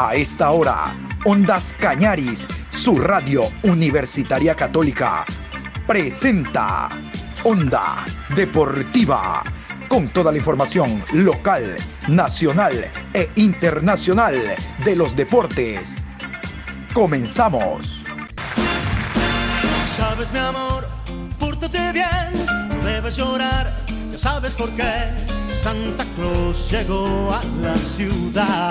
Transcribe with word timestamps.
A 0.00 0.14
esta 0.14 0.52
hora, 0.52 0.94
Ondas 1.24 1.74
Cañaris, 1.76 2.46
su 2.70 3.00
radio 3.00 3.50
universitaria 3.64 4.54
católica, 4.54 5.26
presenta 5.88 6.88
Onda 7.42 8.04
Deportiva, 8.36 9.42
con 9.88 10.06
toda 10.06 10.30
la 10.30 10.38
información 10.38 11.02
local, 11.14 11.74
nacional 12.06 12.88
e 13.12 13.28
internacional 13.34 14.54
de 14.84 14.94
los 14.94 15.16
deportes. 15.16 15.96
Comenzamos. 16.94 18.04
Sabes 19.96 20.30
mi 20.30 20.38
amor, 20.38 20.86
pórtate 21.40 21.90
bien, 21.90 22.46
no 22.68 22.84
debes 22.84 23.16
llorar, 23.16 23.66
ya 24.12 24.18
sabes 24.20 24.54
por 24.54 24.70
qué. 24.76 24.92
Santa 25.50 26.04
Claus 26.14 26.70
llegó 26.70 27.32
a 27.32 27.42
la 27.60 27.76
ciudad 27.76 28.70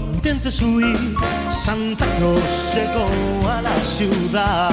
intentes 0.21 0.61
huir, 0.61 1.15
Santa 1.49 2.05
Claus 2.17 2.75
llegó 2.75 3.49
a 3.49 3.59
la 3.63 3.75
ciudad. 3.79 4.69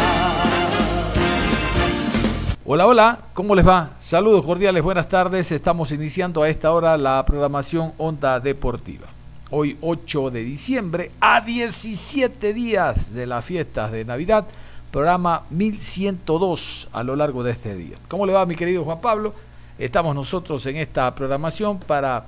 Hola, 2.67 2.87
hola, 2.87 3.19
¿cómo 3.33 3.55
les 3.55 3.67
va? 3.67 3.93
Saludos 4.03 4.45
cordiales, 4.45 4.83
buenas 4.83 5.09
tardes. 5.09 5.51
Estamos 5.51 5.91
iniciando 5.91 6.43
a 6.43 6.51
esta 6.51 6.71
hora 6.71 6.99
la 6.99 7.25
programación 7.25 7.95
Onda 7.97 8.41
Deportiva. 8.41 9.07
Hoy 9.49 9.79
8 9.81 10.31
de 10.33 10.45
diciembre, 10.45 11.13
a 11.19 11.41
17 11.41 12.53
días 12.53 13.15
de 13.15 13.27
las 13.27 13.43
fiestas 13.43 13.91
de 13.91 14.05
Navidad, 14.05 14.45
programa 14.91 15.45
1102 15.49 16.91
a 16.93 17.03
lo 17.03 17.17
largo 17.17 17.43
de 17.43 17.53
este 17.53 17.75
día. 17.75 17.97
¿Cómo 18.09 18.27
le 18.27 18.35
va 18.35 18.45
mi 18.45 18.55
querido 18.55 18.85
Juan 18.85 19.01
Pablo? 19.01 19.33
Estamos 19.79 20.15
nosotros 20.15 20.67
en 20.67 20.77
esta 20.77 21.15
programación 21.15 21.79
para 21.79 22.27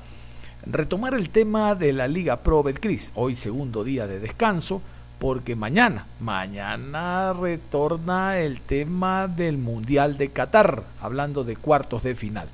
retomar 0.66 1.14
el 1.14 1.30
tema 1.30 1.74
de 1.74 1.92
la 1.92 2.08
Liga 2.08 2.36
Pro 2.36 2.62
Betcris, 2.62 3.10
hoy 3.14 3.34
segundo 3.34 3.84
día 3.84 4.06
de 4.06 4.20
descanso, 4.20 4.82
porque 5.18 5.54
mañana, 5.56 6.06
mañana 6.20 7.32
retorna 7.32 8.38
el 8.38 8.60
tema 8.60 9.28
del 9.28 9.58
Mundial 9.58 10.16
de 10.16 10.30
Qatar, 10.30 10.82
hablando 11.00 11.44
de 11.44 11.56
cuartos 11.56 12.02
de 12.02 12.14
final. 12.14 12.48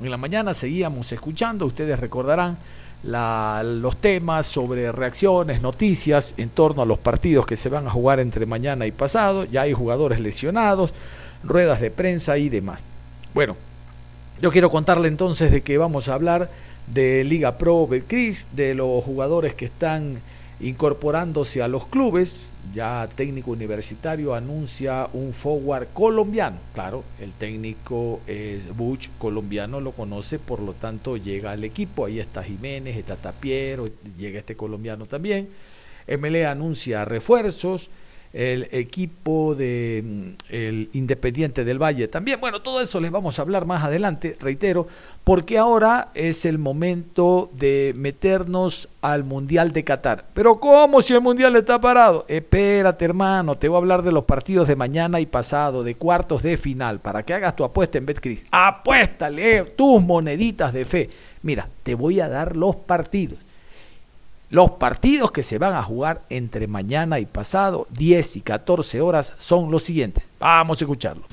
En 0.00 0.10
la 0.10 0.16
mañana 0.16 0.54
seguíamos 0.54 1.10
escuchando, 1.12 1.66
ustedes 1.66 1.98
recordarán 1.98 2.56
los 3.04 3.96
temas 3.96 4.46
sobre 4.46 4.92
reacciones, 4.92 5.60
noticias 5.60 6.34
en 6.36 6.50
torno 6.50 6.82
a 6.82 6.86
los 6.86 7.00
partidos 7.00 7.46
que 7.46 7.56
se 7.56 7.68
van 7.68 7.88
a 7.88 7.90
jugar 7.90 8.20
entre 8.20 8.46
mañana 8.46 8.86
y 8.86 8.92
pasado, 8.92 9.44
ya 9.44 9.62
hay 9.62 9.72
jugadores 9.72 10.20
lesionados, 10.20 10.92
ruedas 11.42 11.80
de 11.80 11.90
prensa 11.90 12.38
y 12.38 12.48
demás. 12.48 12.84
Bueno, 13.34 13.56
yo 14.40 14.52
quiero 14.52 14.70
contarle 14.70 15.08
entonces 15.08 15.50
de 15.50 15.62
que 15.62 15.78
vamos 15.78 16.08
a 16.08 16.14
hablar 16.14 16.48
de 16.86 17.24
Liga 17.24 17.58
Pro 17.58 17.86
Betcris, 17.86 18.48
de 18.52 18.74
los 18.74 19.02
jugadores 19.04 19.54
que 19.54 19.66
están 19.66 20.20
incorporándose 20.60 21.62
a 21.62 21.68
los 21.68 21.86
clubes. 21.86 22.40
Ya 22.74 23.08
técnico 23.16 23.50
universitario 23.50 24.34
anuncia 24.34 25.08
un 25.12 25.32
forward 25.32 25.88
colombiano. 25.92 26.58
Claro, 26.74 27.02
el 27.20 27.32
técnico 27.32 28.20
es 28.26 28.74
Butch, 28.76 29.08
colombiano, 29.18 29.80
lo 29.80 29.92
conoce, 29.92 30.38
por 30.38 30.60
lo 30.60 30.72
tanto 30.72 31.16
llega 31.16 31.50
al 31.50 31.64
equipo. 31.64 32.06
Ahí 32.06 32.20
está 32.20 32.44
Jiménez, 32.44 32.96
está 32.96 33.16
Tapiero, 33.16 33.86
llega 34.16 34.38
este 34.38 34.54
colombiano 34.54 35.06
también. 35.06 35.48
MLE 36.06 36.46
anuncia 36.46 37.04
refuerzos 37.04 37.90
el 38.32 38.68
equipo 38.72 39.54
de 39.54 40.02
mm, 40.04 40.54
el 40.54 40.88
Independiente 40.92 41.64
del 41.64 41.82
Valle 41.82 42.08
también. 42.08 42.40
Bueno, 42.40 42.62
todo 42.62 42.80
eso 42.80 43.00
les 43.00 43.10
vamos 43.10 43.38
a 43.38 43.42
hablar 43.42 43.66
más 43.66 43.84
adelante, 43.84 44.36
reitero, 44.40 44.86
porque 45.24 45.58
ahora 45.58 46.08
es 46.14 46.44
el 46.44 46.58
momento 46.58 47.50
de 47.52 47.92
meternos 47.96 48.88
al 49.02 49.24
Mundial 49.24 49.72
de 49.72 49.84
Qatar. 49.84 50.26
Pero 50.34 50.58
¿cómo 50.58 51.02
si 51.02 51.12
el 51.14 51.20
Mundial 51.20 51.56
está 51.56 51.80
parado? 51.80 52.24
Espérate, 52.28 53.04
hermano, 53.04 53.56
te 53.56 53.68
voy 53.68 53.76
a 53.76 53.78
hablar 53.78 54.02
de 54.02 54.12
los 54.12 54.24
partidos 54.24 54.68
de 54.68 54.76
mañana 54.76 55.20
y 55.20 55.26
pasado, 55.26 55.84
de 55.84 55.94
cuartos 55.96 56.42
de 56.42 56.56
final, 56.56 57.00
para 57.00 57.22
que 57.24 57.34
hagas 57.34 57.56
tu 57.56 57.64
apuesta 57.64 57.98
en 57.98 58.06
BetCris. 58.06 58.44
Apuéstale 58.50 59.64
tus 59.76 60.02
moneditas 60.02 60.72
de 60.72 60.84
fe. 60.84 61.10
Mira, 61.42 61.68
te 61.82 61.94
voy 61.94 62.20
a 62.20 62.28
dar 62.28 62.56
los 62.56 62.76
partidos. 62.76 63.38
Los 64.52 64.72
partidos 64.72 65.32
que 65.32 65.42
se 65.42 65.56
van 65.56 65.72
a 65.72 65.82
jugar 65.82 66.26
entre 66.28 66.66
mañana 66.66 67.18
y 67.18 67.24
pasado, 67.24 67.86
10 67.88 68.36
y 68.36 68.40
14 68.42 69.00
horas, 69.00 69.32
son 69.38 69.70
los 69.70 69.82
siguientes. 69.82 70.24
Vamos 70.38 70.78
a 70.78 70.84
escucharlo. 70.84 71.24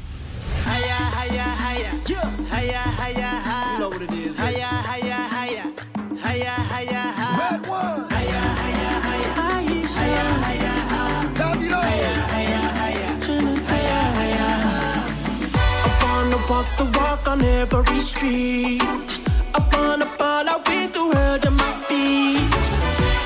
every 17.61 17.99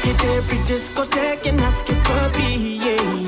hit 0.03 0.24
every 0.36 0.58
discotheque 0.69 1.47
and 1.47 1.59
ask 1.62 1.80
skip 1.80 2.09
a 2.09 2.31
beat, 2.36 2.81
yeah. 2.86 3.23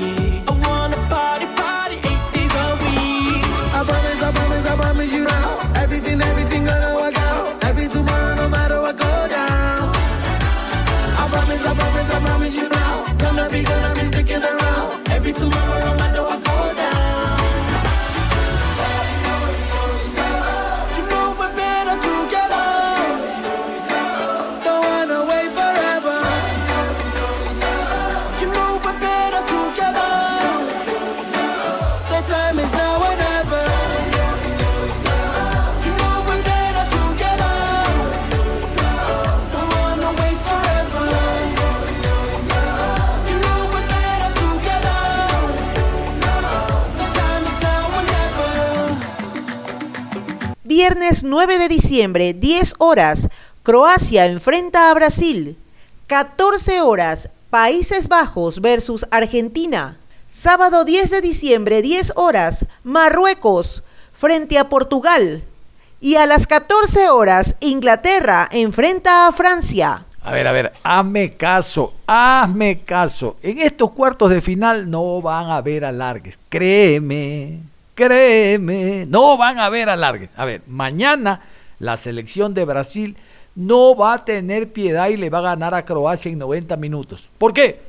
Viernes 50.76 51.24
9 51.24 51.58
de 51.58 51.68
diciembre, 51.68 52.34
10 52.34 52.74
horas, 52.76 53.28
Croacia 53.62 54.26
enfrenta 54.26 54.90
a 54.90 54.94
Brasil. 54.94 55.56
14 56.06 56.82
horas, 56.82 57.30
Países 57.48 58.08
Bajos 58.08 58.60
versus 58.60 59.06
Argentina. 59.10 59.96
Sábado 60.30 60.84
10 60.84 61.08
de 61.12 61.20
diciembre, 61.22 61.80
10 61.80 62.12
horas, 62.16 62.66
Marruecos 62.84 63.84
frente 64.12 64.58
a 64.58 64.68
Portugal. 64.68 65.42
Y 65.98 66.16
a 66.16 66.26
las 66.26 66.46
14 66.46 67.08
horas, 67.08 67.56
Inglaterra 67.60 68.46
enfrenta 68.52 69.28
a 69.28 69.32
Francia. 69.32 70.04
A 70.20 70.32
ver, 70.32 70.46
a 70.46 70.52
ver, 70.52 70.74
hazme 70.82 71.32
caso, 71.38 71.94
hazme 72.06 72.80
caso. 72.80 73.38
En 73.42 73.60
estos 73.60 73.92
cuartos 73.92 74.28
de 74.28 74.42
final 74.42 74.90
no 74.90 75.22
van 75.22 75.46
a 75.46 75.56
haber 75.56 75.86
alargues. 75.86 76.38
Créeme, 76.50 77.60
créeme, 77.96 79.06
no 79.08 79.36
van 79.36 79.58
a 79.58 79.64
haber 79.64 79.88
alargues. 79.88 80.30
A 80.36 80.44
ver, 80.44 80.62
mañana 80.68 81.40
la 81.80 81.96
selección 81.96 82.54
de 82.54 82.64
Brasil 82.64 83.16
no 83.56 83.96
va 83.96 84.12
a 84.12 84.24
tener 84.24 84.72
piedad 84.72 85.08
y 85.08 85.16
le 85.16 85.30
va 85.30 85.38
a 85.38 85.42
ganar 85.56 85.74
a 85.74 85.84
Croacia 85.84 86.30
en 86.30 86.38
90 86.38 86.76
minutos. 86.76 87.28
¿Por 87.38 87.52
qué? 87.52 87.80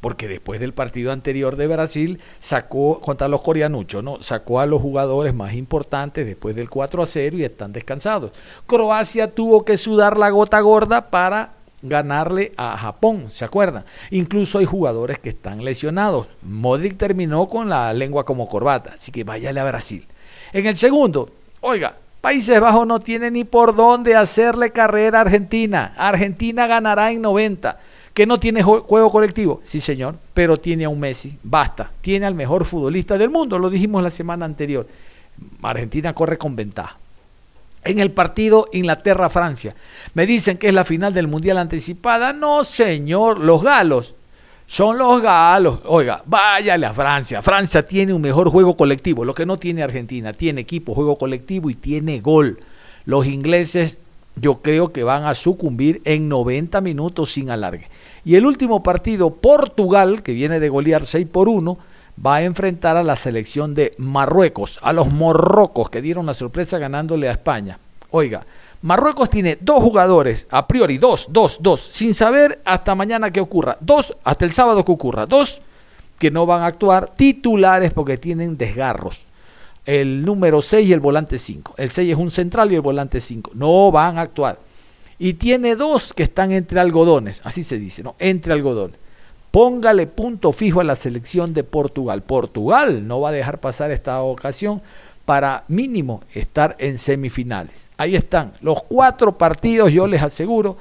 Porque 0.00 0.26
después 0.26 0.58
del 0.58 0.74
partido 0.74 1.12
anterior 1.12 1.54
de 1.54 1.68
Brasil 1.68 2.18
sacó 2.40 3.00
contra 3.00 3.28
los 3.28 3.40
coreanuchos, 3.40 4.02
¿no? 4.02 4.20
Sacó 4.20 4.58
a 4.58 4.66
los 4.66 4.82
jugadores 4.82 5.32
más 5.32 5.54
importantes 5.54 6.26
después 6.26 6.56
del 6.56 6.68
4 6.68 7.04
a 7.04 7.06
0 7.06 7.36
y 7.38 7.44
están 7.44 7.72
descansados. 7.72 8.32
Croacia 8.66 9.32
tuvo 9.32 9.64
que 9.64 9.76
sudar 9.76 10.18
la 10.18 10.30
gota 10.30 10.58
gorda 10.58 11.08
para 11.08 11.61
ganarle 11.82 12.52
a 12.56 12.76
Japón, 12.76 13.26
¿se 13.30 13.44
acuerdan? 13.44 13.84
Incluso 14.10 14.58
hay 14.58 14.64
jugadores 14.64 15.18
que 15.18 15.30
están 15.30 15.64
lesionados. 15.64 16.28
Modric 16.42 16.96
terminó 16.96 17.48
con 17.48 17.68
la 17.68 17.92
lengua 17.92 18.24
como 18.24 18.48
corbata, 18.48 18.94
así 18.96 19.12
que 19.12 19.24
váyale 19.24 19.60
a 19.60 19.64
Brasil. 19.64 20.06
En 20.52 20.66
el 20.66 20.76
segundo, 20.76 21.28
oiga, 21.60 21.96
Países 22.22 22.60
Bajos 22.60 22.86
no 22.86 23.00
tiene 23.00 23.32
ni 23.32 23.42
por 23.42 23.74
dónde 23.74 24.14
hacerle 24.14 24.70
carrera 24.70 25.18
a 25.18 25.22
Argentina. 25.22 25.92
Argentina 25.96 26.68
ganará 26.68 27.10
en 27.10 27.20
90. 27.20 27.80
¿Que 28.14 28.26
no 28.26 28.38
tiene 28.38 28.62
juego 28.62 29.10
colectivo? 29.10 29.60
Sí, 29.64 29.80
señor, 29.80 30.16
pero 30.32 30.56
tiene 30.56 30.84
a 30.84 30.88
un 30.88 31.00
Messi. 31.00 31.36
Basta. 31.42 31.90
Tiene 32.00 32.26
al 32.26 32.36
mejor 32.36 32.64
futbolista 32.64 33.18
del 33.18 33.30
mundo, 33.30 33.58
lo 33.58 33.68
dijimos 33.68 34.02
la 34.04 34.10
semana 34.10 34.44
anterior. 34.44 34.86
Argentina 35.62 36.14
corre 36.14 36.38
con 36.38 36.54
ventaja. 36.54 36.96
En 37.84 37.98
el 37.98 38.12
partido 38.12 38.68
Inglaterra-Francia. 38.72 39.74
Me 40.14 40.26
dicen 40.26 40.58
que 40.58 40.68
es 40.68 40.74
la 40.74 40.84
final 40.84 41.12
del 41.12 41.26
Mundial 41.26 41.58
anticipada. 41.58 42.32
No, 42.32 42.64
señor, 42.64 43.38
los 43.38 43.62
galos. 43.62 44.14
Son 44.66 44.96
los 44.96 45.20
galos. 45.20 45.80
Oiga, 45.84 46.22
váyale 46.24 46.86
a 46.86 46.92
Francia. 46.92 47.42
Francia 47.42 47.82
tiene 47.82 48.12
un 48.12 48.22
mejor 48.22 48.48
juego 48.48 48.76
colectivo, 48.76 49.24
lo 49.24 49.34
que 49.34 49.44
no 49.44 49.56
tiene 49.56 49.82
Argentina. 49.82 50.32
Tiene 50.32 50.62
equipo, 50.62 50.94
juego 50.94 51.18
colectivo 51.18 51.68
y 51.68 51.74
tiene 51.74 52.20
gol. 52.20 52.58
Los 53.04 53.26
ingleses 53.26 53.98
yo 54.36 54.62
creo 54.62 54.92
que 54.92 55.02
van 55.02 55.24
a 55.24 55.34
sucumbir 55.34 56.00
en 56.04 56.28
90 56.28 56.80
minutos 56.80 57.32
sin 57.32 57.50
alargue. 57.50 57.88
Y 58.24 58.36
el 58.36 58.46
último 58.46 58.82
partido, 58.82 59.34
Portugal, 59.34 60.22
que 60.22 60.32
viene 60.32 60.60
de 60.60 60.68
golear 60.68 61.04
6 61.04 61.26
por 61.30 61.48
1, 61.48 61.76
va 62.24 62.36
a 62.36 62.42
enfrentar 62.42 62.96
a 62.96 63.02
la 63.02 63.16
selección 63.16 63.74
de 63.74 63.94
Marruecos, 63.98 64.78
a 64.82 64.92
los 64.92 65.12
morrocos 65.12 65.90
que 65.90 66.02
dieron 66.02 66.26
la 66.26 66.34
sorpresa 66.34 66.78
ganándole 66.78 67.28
a 67.28 67.32
España. 67.32 67.78
Oiga, 68.10 68.44
Marruecos 68.82 69.30
tiene 69.30 69.58
dos 69.60 69.82
jugadores, 69.82 70.46
a 70.50 70.66
priori, 70.66 70.98
dos, 70.98 71.26
dos, 71.30 71.58
dos, 71.60 71.80
sin 71.80 72.14
saber 72.14 72.60
hasta 72.64 72.94
mañana 72.94 73.30
qué 73.30 73.40
ocurra. 73.40 73.78
Dos, 73.80 74.16
hasta 74.24 74.44
el 74.44 74.52
sábado 74.52 74.84
que 74.84 74.92
ocurra. 74.92 75.26
Dos 75.26 75.60
que 76.18 76.30
no 76.30 76.46
van 76.46 76.62
a 76.62 76.66
actuar 76.66 77.14
titulares 77.16 77.92
porque 77.92 78.18
tienen 78.18 78.56
desgarros. 78.56 79.20
El 79.84 80.24
número 80.24 80.62
6 80.62 80.88
y 80.88 80.92
el 80.92 81.00
volante 81.00 81.38
5. 81.38 81.74
El 81.76 81.90
6 81.90 82.12
es 82.12 82.18
un 82.18 82.30
central 82.30 82.70
y 82.70 82.76
el 82.76 82.80
volante 82.80 83.20
5. 83.20 83.52
No 83.54 83.90
van 83.90 84.18
a 84.18 84.22
actuar. 84.22 84.58
Y 85.18 85.34
tiene 85.34 85.76
dos 85.76 86.12
que 86.12 86.24
están 86.24 86.52
entre 86.52 86.80
algodones, 86.80 87.40
así 87.44 87.64
se 87.64 87.78
dice, 87.78 88.02
¿no? 88.02 88.16
Entre 88.18 88.52
algodones. 88.52 88.98
Póngale 89.52 90.06
punto 90.06 90.50
fijo 90.50 90.80
a 90.80 90.84
la 90.84 90.94
selección 90.96 91.52
de 91.52 91.62
Portugal. 91.62 92.22
Portugal 92.22 93.06
no 93.06 93.20
va 93.20 93.28
a 93.28 93.32
dejar 93.32 93.60
pasar 93.60 93.90
esta 93.90 94.22
ocasión 94.22 94.80
para 95.26 95.64
mínimo 95.68 96.22
estar 96.32 96.74
en 96.78 96.98
semifinales. 96.98 97.90
Ahí 97.98 98.16
están 98.16 98.54
los 98.62 98.82
cuatro 98.82 99.36
partidos, 99.36 99.92
yo 99.92 100.06
les 100.06 100.22
aseguro, 100.22 100.78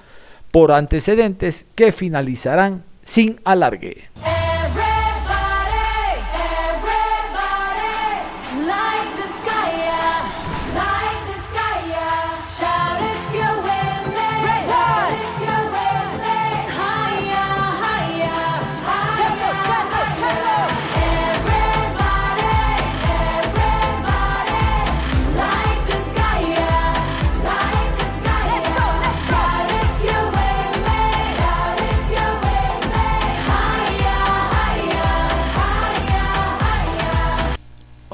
por 0.52 0.72
antecedentes, 0.72 1.66
que 1.76 1.92
finalizarán 1.92 2.86
sin 3.04 3.42
alargue. 3.44 4.06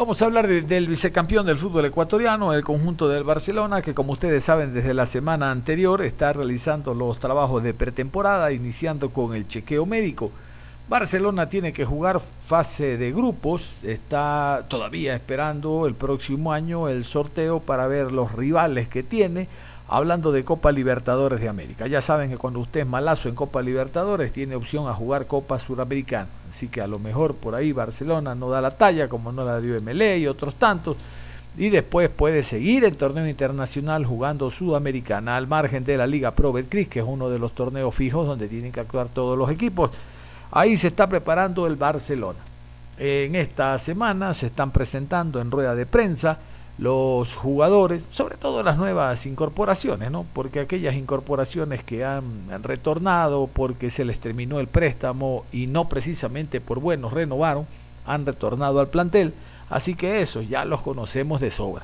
Vamos 0.07 0.21
a 0.21 0.25
hablar 0.27 0.47
del 0.47 0.87
vicecampeón 0.87 1.45
del 1.45 1.57
fútbol 1.57 1.83
ecuatoriano, 1.83 2.53
el 2.53 2.63
conjunto 2.63 3.09
del 3.09 3.25
Barcelona, 3.25 3.81
que 3.81 3.93
como 3.93 4.13
ustedes 4.13 4.41
saben 4.41 4.73
desde 4.73 4.93
la 4.93 5.05
semana 5.05 5.51
anterior 5.51 6.01
está 6.01 6.31
realizando 6.31 6.93
los 6.93 7.19
trabajos 7.19 7.61
de 7.61 7.73
pretemporada, 7.73 8.53
iniciando 8.53 9.09
con 9.09 9.35
el 9.35 9.49
chequeo 9.49 9.85
médico. 9.85 10.31
Barcelona 10.87 11.49
tiene 11.49 11.73
que 11.73 11.83
jugar 11.83 12.21
fase 12.45 12.95
de 12.95 13.11
grupos, 13.11 13.69
está 13.83 14.63
todavía 14.69 15.13
esperando 15.13 15.85
el 15.85 15.93
próximo 15.93 16.53
año 16.53 16.87
el 16.87 17.03
sorteo 17.03 17.59
para 17.59 17.85
ver 17.87 18.13
los 18.13 18.31
rivales 18.31 18.87
que 18.87 19.03
tiene, 19.03 19.49
hablando 19.87 20.31
de 20.31 20.43
Copa 20.43 20.71
Libertadores 20.71 21.39
de 21.39 21.49
América. 21.49 21.87
Ya 21.87 22.01
saben 22.01 22.29
que 22.29 22.37
cuando 22.37 22.59
usted 22.59 22.81
es 22.81 22.87
malazo 22.87 23.29
en 23.29 23.35
Copa 23.35 23.61
Libertadores 23.61 24.33
tiene 24.33 24.55
opción 24.55 24.87
a 24.87 24.93
jugar 24.93 25.27
Copa 25.27 25.59
Suramericana. 25.59 26.27
Así 26.49 26.67
que 26.67 26.81
a 26.81 26.87
lo 26.87 26.99
mejor 26.99 27.35
por 27.35 27.55
ahí 27.55 27.71
Barcelona 27.71 28.35
no 28.35 28.49
da 28.49 28.61
la 28.61 28.71
talla, 28.71 29.07
como 29.07 29.31
no 29.31 29.45
la 29.45 29.61
dio 29.61 29.79
MLE 29.81 30.19
y 30.19 30.27
otros 30.27 30.55
tantos. 30.55 30.97
Y 31.57 31.69
después 31.69 32.09
puede 32.09 32.43
seguir 32.43 32.83
el 32.83 32.97
torneo 32.97 33.27
internacional 33.27 34.05
jugando 34.05 34.51
Sudamericana 34.51 35.37
al 35.37 35.47
margen 35.47 35.83
de 35.85 35.97
la 35.97 36.05
Liga 36.05 36.31
Pro 36.31 36.53
Betcris, 36.53 36.87
que 36.87 36.99
es 36.99 37.05
uno 37.07 37.29
de 37.29 37.39
los 37.39 37.53
torneos 37.53 37.95
fijos 37.95 38.27
donde 38.27 38.47
tienen 38.47 38.71
que 38.71 38.79
actuar 38.79 39.07
todos 39.07 39.37
los 39.37 39.49
equipos. 39.49 39.89
Ahí 40.51 40.77
se 40.77 40.89
está 40.89 41.07
preparando 41.07 41.65
el 41.65 41.75
Barcelona. 41.75 42.39
En 42.99 43.35
esta 43.35 43.77
semana 43.77 44.33
se 44.33 44.47
están 44.47 44.71
presentando 44.71 45.39
en 45.39 45.49
rueda 45.49 45.73
de 45.75 45.85
prensa 45.85 46.37
los 46.77 47.35
jugadores, 47.35 48.05
sobre 48.11 48.37
todo 48.37 48.61
las 48.61 48.77
nuevas 48.77 49.25
incorporaciones, 49.25 50.11
¿no? 50.11 50.25
Porque 50.33 50.59
aquellas 50.59 50.95
incorporaciones 50.95 51.83
que 51.83 52.05
han 52.05 52.23
retornado 52.61 53.49
porque 53.51 53.89
se 53.89 54.05
les 54.05 54.19
terminó 54.19 54.59
el 54.59 54.67
préstamo 54.67 55.43
y 55.51 55.67
no 55.67 55.89
precisamente 55.89 56.61
por 56.61 56.79
buenos 56.79 57.13
renovaron, 57.13 57.65
han 58.05 58.25
retornado 58.25 58.79
al 58.79 58.89
plantel, 58.89 59.33
así 59.69 59.95
que 59.95 60.21
esos 60.21 60.47
ya 60.47 60.65
los 60.65 60.81
conocemos 60.81 61.41
de 61.41 61.51
sobra. 61.51 61.83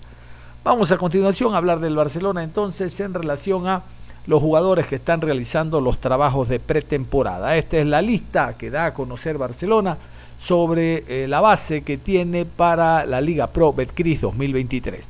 Vamos 0.64 0.92
a 0.92 0.98
continuación 0.98 1.54
a 1.54 1.58
hablar 1.58 1.80
del 1.80 1.96
Barcelona 1.96 2.44
entonces 2.44 2.98
en 3.00 3.14
relación 3.14 3.68
a 3.68 3.82
los 4.28 4.42
jugadores 4.42 4.86
que 4.86 4.96
están 4.96 5.20
realizando 5.20 5.82
los 5.82 6.00
trabajos 6.00 6.48
de 6.48 6.60
pretemporada. 6.60 7.58
Esta 7.58 7.80
es 7.80 7.86
la 7.86 8.02
lista 8.02 8.56
que 8.58 8.70
da 8.70 8.86
a 8.86 8.94
conocer 8.94 9.38
Barcelona 9.38 9.98
sobre 10.44 11.06
eh, 11.08 11.28
la 11.30 11.40
base 11.40 11.84
que 11.84 11.98
tiene 11.98 12.46
para 12.46 13.06
la 13.06 13.22
Liga 13.22 13.48
Pro 13.48 13.72
Betcris 13.72 14.20
2023. 14.22 15.06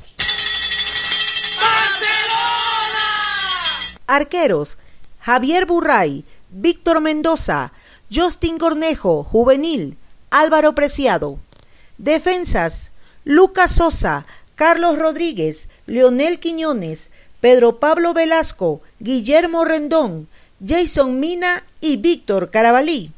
Arqueros: 4.06 4.78
Javier 5.20 5.66
Burray, 5.66 6.24
Víctor 6.50 7.00
Mendoza, 7.00 7.72
Justin 8.14 8.58
Cornejo, 8.58 9.24
juvenil, 9.24 9.96
Álvaro 10.30 10.76
Preciado. 10.76 11.38
Defensas: 11.98 12.92
Lucas 13.24 13.72
Sosa, 13.72 14.26
Carlos 14.54 14.98
Rodríguez, 14.98 15.68
Leonel 15.86 16.38
Quiñones, 16.38 17.10
Pedro 17.40 17.80
Pablo 17.80 18.14
Velasco, 18.14 18.82
Guillermo 19.00 19.64
Rendón, 19.64 20.28
Jason 20.64 21.18
Mina 21.18 21.64
y 21.80 21.96
Víctor 21.96 22.50
Carabalí. 22.50 23.10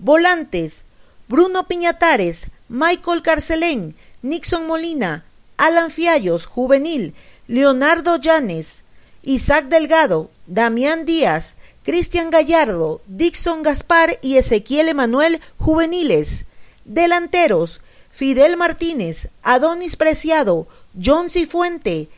Volantes: 0.00 0.84
Bruno 1.28 1.68
Piñatares, 1.68 2.48
Michael 2.70 3.20
Carcelén, 3.22 3.94
Nixon 4.22 4.66
Molina, 4.66 5.24
Alan 5.58 5.90
Fiallos, 5.90 6.46
juvenil, 6.46 7.14
Leonardo 7.46 8.16
Llanes, 8.16 8.82
Isaac 9.22 9.66
Delgado, 9.66 10.30
Damián 10.46 11.04
Díaz, 11.04 11.54
Cristian 11.84 12.30
Gallardo, 12.30 13.02
Dixon 13.06 13.62
Gaspar 13.62 14.18
y 14.22 14.36
Ezequiel 14.38 14.88
Emanuel, 14.88 15.40
juveniles. 15.58 16.46
Delanteros, 16.86 17.82
Fidel 18.10 18.56
Martínez, 18.56 19.28
Adonis 19.42 19.96
Preciado, 19.96 20.66
John 20.98 21.28
Cifuente, 21.28 22.08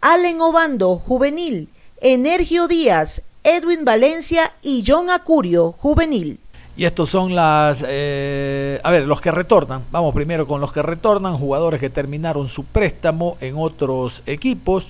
Allen 0.00 0.40
Obando, 0.40 0.96
juvenil, 0.96 1.68
Energio 2.00 2.68
Díaz, 2.68 3.22
Edwin 3.42 3.84
Valencia 3.84 4.52
y 4.62 4.84
John 4.86 5.10
Acurio, 5.10 5.72
juvenil. 5.72 6.38
Y 6.76 6.84
estos 6.84 7.10
son 7.10 7.34
las, 7.34 7.84
eh, 7.86 8.80
a 8.82 8.90
ver, 8.90 9.06
los 9.06 9.20
que 9.20 9.30
retornan. 9.30 9.82
Vamos 9.90 10.14
primero 10.14 10.46
con 10.46 10.60
los 10.60 10.72
que 10.72 10.82
retornan, 10.82 11.36
jugadores 11.36 11.80
que 11.80 11.90
terminaron 11.90 12.48
su 12.48 12.64
préstamo 12.64 13.36
en 13.40 13.54
otros 13.56 14.22
equipos. 14.26 14.88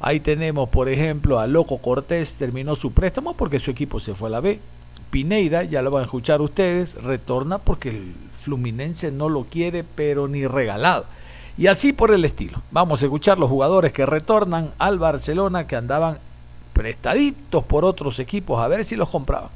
Ahí 0.00 0.20
tenemos, 0.20 0.68
por 0.68 0.88
ejemplo, 0.88 1.40
a 1.40 1.46
Loco 1.46 1.78
Cortés, 1.78 2.34
terminó 2.34 2.76
su 2.76 2.92
préstamo 2.92 3.34
porque 3.34 3.58
su 3.58 3.70
equipo 3.70 4.00
se 4.00 4.14
fue 4.14 4.28
a 4.28 4.32
la 4.32 4.40
B. 4.40 4.60
Pineida, 5.10 5.64
ya 5.64 5.80
lo 5.80 5.90
van 5.90 6.02
a 6.02 6.04
escuchar 6.04 6.40
ustedes, 6.40 6.94
retorna 7.02 7.58
porque 7.58 7.90
el 7.90 8.14
Fluminense 8.38 9.10
no 9.10 9.28
lo 9.28 9.44
quiere, 9.44 9.82
pero 9.82 10.28
ni 10.28 10.46
regalado. 10.46 11.06
Y 11.56 11.68
así 11.68 11.92
por 11.92 12.12
el 12.12 12.24
estilo. 12.24 12.60
Vamos 12.70 13.02
a 13.02 13.06
escuchar 13.06 13.38
los 13.38 13.48
jugadores 13.48 13.92
que 13.92 14.06
retornan 14.06 14.70
al 14.78 14.98
Barcelona, 14.98 15.66
que 15.66 15.76
andaban 15.76 16.18
prestaditos 16.72 17.64
por 17.64 17.84
otros 17.84 18.18
equipos, 18.18 18.60
a 18.60 18.68
ver 18.68 18.84
si 18.84 18.96
los 18.96 19.08
compraban. 19.08 19.50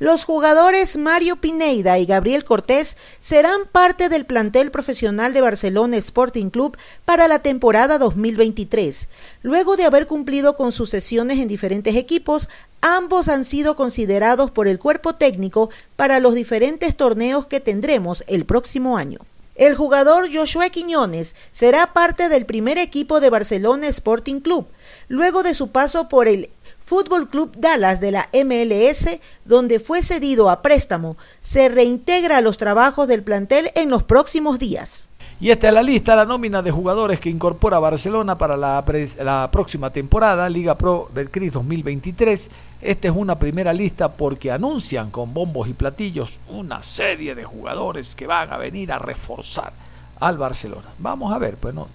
Los 0.00 0.22
jugadores 0.22 0.96
Mario 0.96 1.36
Pineida 1.36 1.98
y 1.98 2.06
Gabriel 2.06 2.44
Cortés 2.44 2.96
serán 3.20 3.62
parte 3.72 4.08
del 4.08 4.26
plantel 4.26 4.70
profesional 4.70 5.34
de 5.34 5.40
Barcelona 5.40 5.96
Sporting 5.96 6.50
Club 6.50 6.76
para 7.04 7.26
la 7.26 7.40
temporada 7.40 7.98
2023. 7.98 9.08
Luego 9.42 9.76
de 9.76 9.86
haber 9.86 10.06
cumplido 10.06 10.56
con 10.56 10.70
sus 10.70 10.90
sesiones 10.90 11.40
en 11.40 11.48
diferentes 11.48 11.96
equipos, 11.96 12.48
ambos 12.80 13.26
han 13.26 13.44
sido 13.44 13.74
considerados 13.74 14.52
por 14.52 14.68
el 14.68 14.78
cuerpo 14.78 15.16
técnico 15.16 15.68
para 15.96 16.20
los 16.20 16.36
diferentes 16.36 16.96
torneos 16.96 17.48
que 17.48 17.58
tendremos 17.58 18.22
el 18.28 18.44
próximo 18.44 18.98
año. 18.98 19.18
El 19.56 19.74
jugador 19.74 20.28
Joshua 20.32 20.70
Quiñones 20.70 21.34
será 21.52 21.92
parte 21.92 22.28
del 22.28 22.46
primer 22.46 22.78
equipo 22.78 23.18
de 23.18 23.30
Barcelona 23.30 23.88
Sporting 23.88 24.38
Club, 24.38 24.68
luego 25.08 25.42
de 25.42 25.54
su 25.54 25.72
paso 25.72 26.08
por 26.08 26.28
el 26.28 26.50
Fútbol 26.88 27.28
Club 27.28 27.54
Dallas 27.54 28.00
de 28.00 28.12
la 28.12 28.30
MLS, 28.32 29.20
donde 29.44 29.78
fue 29.78 30.02
cedido 30.02 30.48
a 30.48 30.62
préstamo, 30.62 31.18
se 31.42 31.68
reintegra 31.68 32.38
a 32.38 32.40
los 32.40 32.56
trabajos 32.56 33.06
del 33.06 33.22
plantel 33.22 33.70
en 33.74 33.90
los 33.90 34.04
próximos 34.04 34.58
días. 34.58 35.06
Y 35.38 35.50
esta 35.50 35.68
es 35.68 35.74
la 35.74 35.82
lista, 35.82 36.16
la 36.16 36.24
nómina 36.24 36.62
de 36.62 36.70
jugadores 36.70 37.20
que 37.20 37.28
incorpora 37.28 37.78
Barcelona 37.78 38.38
para 38.38 38.56
la, 38.56 39.50
próxima 39.52 39.90
temporada, 39.90 40.48
Liga 40.48 40.76
Pro 40.76 41.10
Betcris 41.12 41.52
2023. 41.52 42.50
Esta 42.80 43.08
es 43.08 43.14
una 43.14 43.38
primera 43.38 43.74
lista 43.74 44.10
porque 44.10 44.50
anuncian 44.50 45.10
con 45.10 45.34
bombos 45.34 45.68
y 45.68 45.74
platillos 45.74 46.38
una 46.48 46.80
serie 46.80 47.34
de 47.34 47.44
jugadores 47.44 48.14
que 48.14 48.26
van 48.26 48.50
a 48.50 48.56
venir 48.56 48.92
a 48.92 48.98
reforzar 48.98 49.74
al 50.20 50.38
Barcelona. 50.38 50.88
Vamos 50.98 51.34
a 51.34 51.38
ver, 51.38 51.56
pues 51.56 51.74
no, 51.74 51.86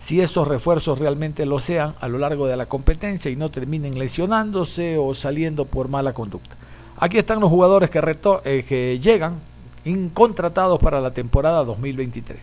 si 0.00 0.20
esos 0.20 0.46
refuerzos 0.46 0.98
realmente 0.98 1.44
lo 1.46 1.58
sean 1.58 1.94
a 2.00 2.08
lo 2.08 2.18
largo 2.18 2.46
de 2.46 2.56
la 2.56 2.66
competencia 2.66 3.30
y 3.30 3.36
no 3.36 3.50
terminen 3.50 3.98
lesionándose 3.98 4.96
o 4.98 5.14
saliendo 5.14 5.64
por 5.64 5.88
mala 5.88 6.12
conducta. 6.12 6.56
Aquí 6.96 7.18
están 7.18 7.40
los 7.40 7.50
jugadores 7.50 7.90
que, 7.90 8.00
eh, 8.44 8.98
llegan 9.00 9.40
incontratados 9.84 10.80
para 10.80 11.00
la 11.00 11.12
temporada 11.12 11.64
2023. 11.64 12.38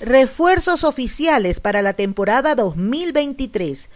Refuerzos 0.00 0.82
oficiales 0.82 1.60
para 1.60 1.80
la 1.80 1.92
temporada 1.92 2.56
2023. 2.56 3.88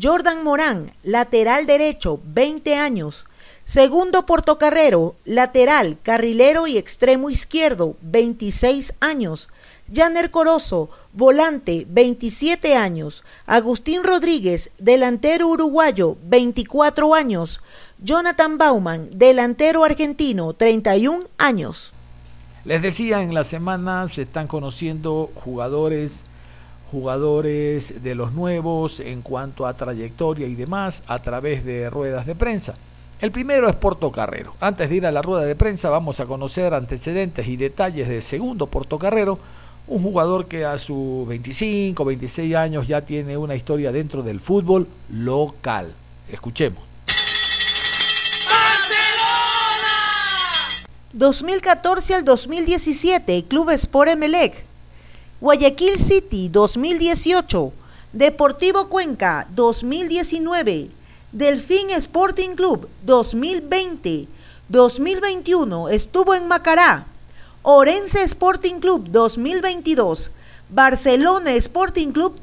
Jordan 0.00 0.44
Morán, 0.44 0.92
lateral 1.02 1.66
derecho, 1.66 2.20
20 2.22 2.76
años. 2.76 3.24
Segundo 3.64 4.26
portocarrero, 4.26 5.16
lateral, 5.24 5.96
carrilero 6.02 6.66
y 6.66 6.76
extremo 6.76 7.30
izquierdo, 7.30 7.96
26 8.02 8.94
años. 9.00 9.48
Janer 9.92 10.30
Corozo, 10.30 10.90
volante, 11.12 11.86
27 11.88 12.76
años. 12.76 13.24
Agustín 13.46 14.04
Rodríguez, 14.04 14.70
delantero 14.78 15.48
uruguayo, 15.48 16.16
24 16.24 17.14
años. 17.14 17.60
Jonathan 17.98 18.58
Bauman, 18.58 19.08
delantero 19.12 19.82
argentino, 19.82 20.52
31 20.52 21.24
años. 21.38 21.92
Les 22.64 22.80
decía, 22.80 23.22
en 23.22 23.34
la 23.34 23.44
semana 23.44 24.08
se 24.08 24.22
están 24.22 24.46
conociendo 24.46 25.30
jugadores, 25.34 26.22
jugadores 26.90 28.02
de 28.02 28.14
los 28.14 28.32
nuevos 28.32 29.00
en 29.00 29.22
cuanto 29.22 29.66
a 29.66 29.74
trayectoria 29.74 30.46
y 30.46 30.54
demás 30.54 31.02
a 31.06 31.18
través 31.20 31.64
de 31.64 31.90
ruedas 31.90 32.26
de 32.26 32.34
prensa. 32.34 32.74
El 33.20 33.30
primero 33.30 33.68
es 33.68 33.76
Portocarrero. 33.76 34.54
Antes 34.60 34.90
de 34.90 34.96
ir 34.96 35.06
a 35.06 35.12
la 35.12 35.22
rueda 35.22 35.44
de 35.44 35.54
prensa 35.54 35.88
vamos 35.88 36.20
a 36.20 36.26
conocer 36.26 36.74
antecedentes 36.74 37.46
y 37.46 37.56
detalles 37.56 38.08
de 38.08 38.20
segundo 38.20 38.66
Portocarrero, 38.66 39.38
un 39.86 40.02
jugador 40.02 40.46
que 40.46 40.64
a 40.64 40.78
sus 40.78 41.26
25, 41.28 42.04
26 42.04 42.54
años 42.54 42.88
ya 42.88 43.02
tiene 43.02 43.36
una 43.36 43.54
historia 43.54 43.92
dentro 43.92 44.22
del 44.22 44.40
fútbol 44.40 44.88
local. 45.10 45.92
Escuchemos. 46.30 46.82
2014 51.12 52.14
al 52.14 52.24
2017, 52.24 53.44
Club 53.44 53.70
Sport 53.70 54.10
Emelec. 54.10 54.64
Guayaquil 55.40 55.98
City 55.98 56.48
2018, 56.48 57.72
Deportivo 58.12 58.88
Cuenca 58.88 59.46
2019. 59.50 60.90
Delfín 61.34 61.90
Sporting 61.90 62.54
Club 62.54 62.88
2020, 63.02 64.28
2021 64.68 65.88
estuvo 65.88 66.32
en 66.32 66.46
Macará, 66.46 67.06
Orense 67.62 68.22
Sporting 68.22 68.78
Club 68.78 69.08
2022, 69.08 70.30
Barcelona 70.68 71.50
Sporting 71.54 72.12
Club 72.12 72.36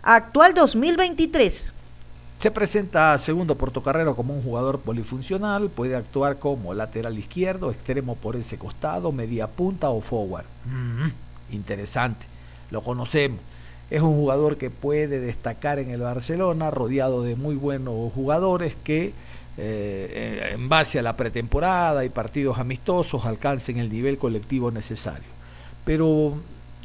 actual 0.00 0.54
2023. 0.54 1.74
Se 2.40 2.50
presenta 2.50 3.18
segundo 3.18 3.56
portocarrero 3.56 4.16
como 4.16 4.32
un 4.32 4.42
jugador 4.42 4.80
polifuncional, 4.80 5.68
puede 5.68 5.94
actuar 5.94 6.38
como 6.38 6.72
lateral 6.72 7.18
izquierdo, 7.18 7.70
extremo 7.70 8.16
por 8.16 8.36
ese 8.36 8.56
costado, 8.56 9.12
media 9.12 9.48
punta 9.48 9.90
o 9.90 10.00
forward. 10.00 10.46
Mm, 10.64 11.10
interesante, 11.54 12.24
lo 12.70 12.80
conocemos. 12.80 13.40
Es 13.90 14.02
un 14.02 14.14
jugador 14.14 14.56
que 14.56 14.70
puede 14.70 15.18
destacar 15.20 15.80
en 15.80 15.90
el 15.90 16.00
Barcelona, 16.00 16.70
rodeado 16.70 17.22
de 17.22 17.34
muy 17.34 17.56
buenos 17.56 18.12
jugadores 18.12 18.76
que 18.84 19.12
eh, 19.58 20.52
en 20.52 20.68
base 20.68 21.00
a 21.00 21.02
la 21.02 21.16
pretemporada 21.16 22.04
y 22.04 22.08
partidos 22.08 22.58
amistosos 22.58 23.26
alcancen 23.26 23.78
el 23.78 23.90
nivel 23.90 24.16
colectivo 24.16 24.70
necesario. 24.70 25.28
Pero 25.84 26.34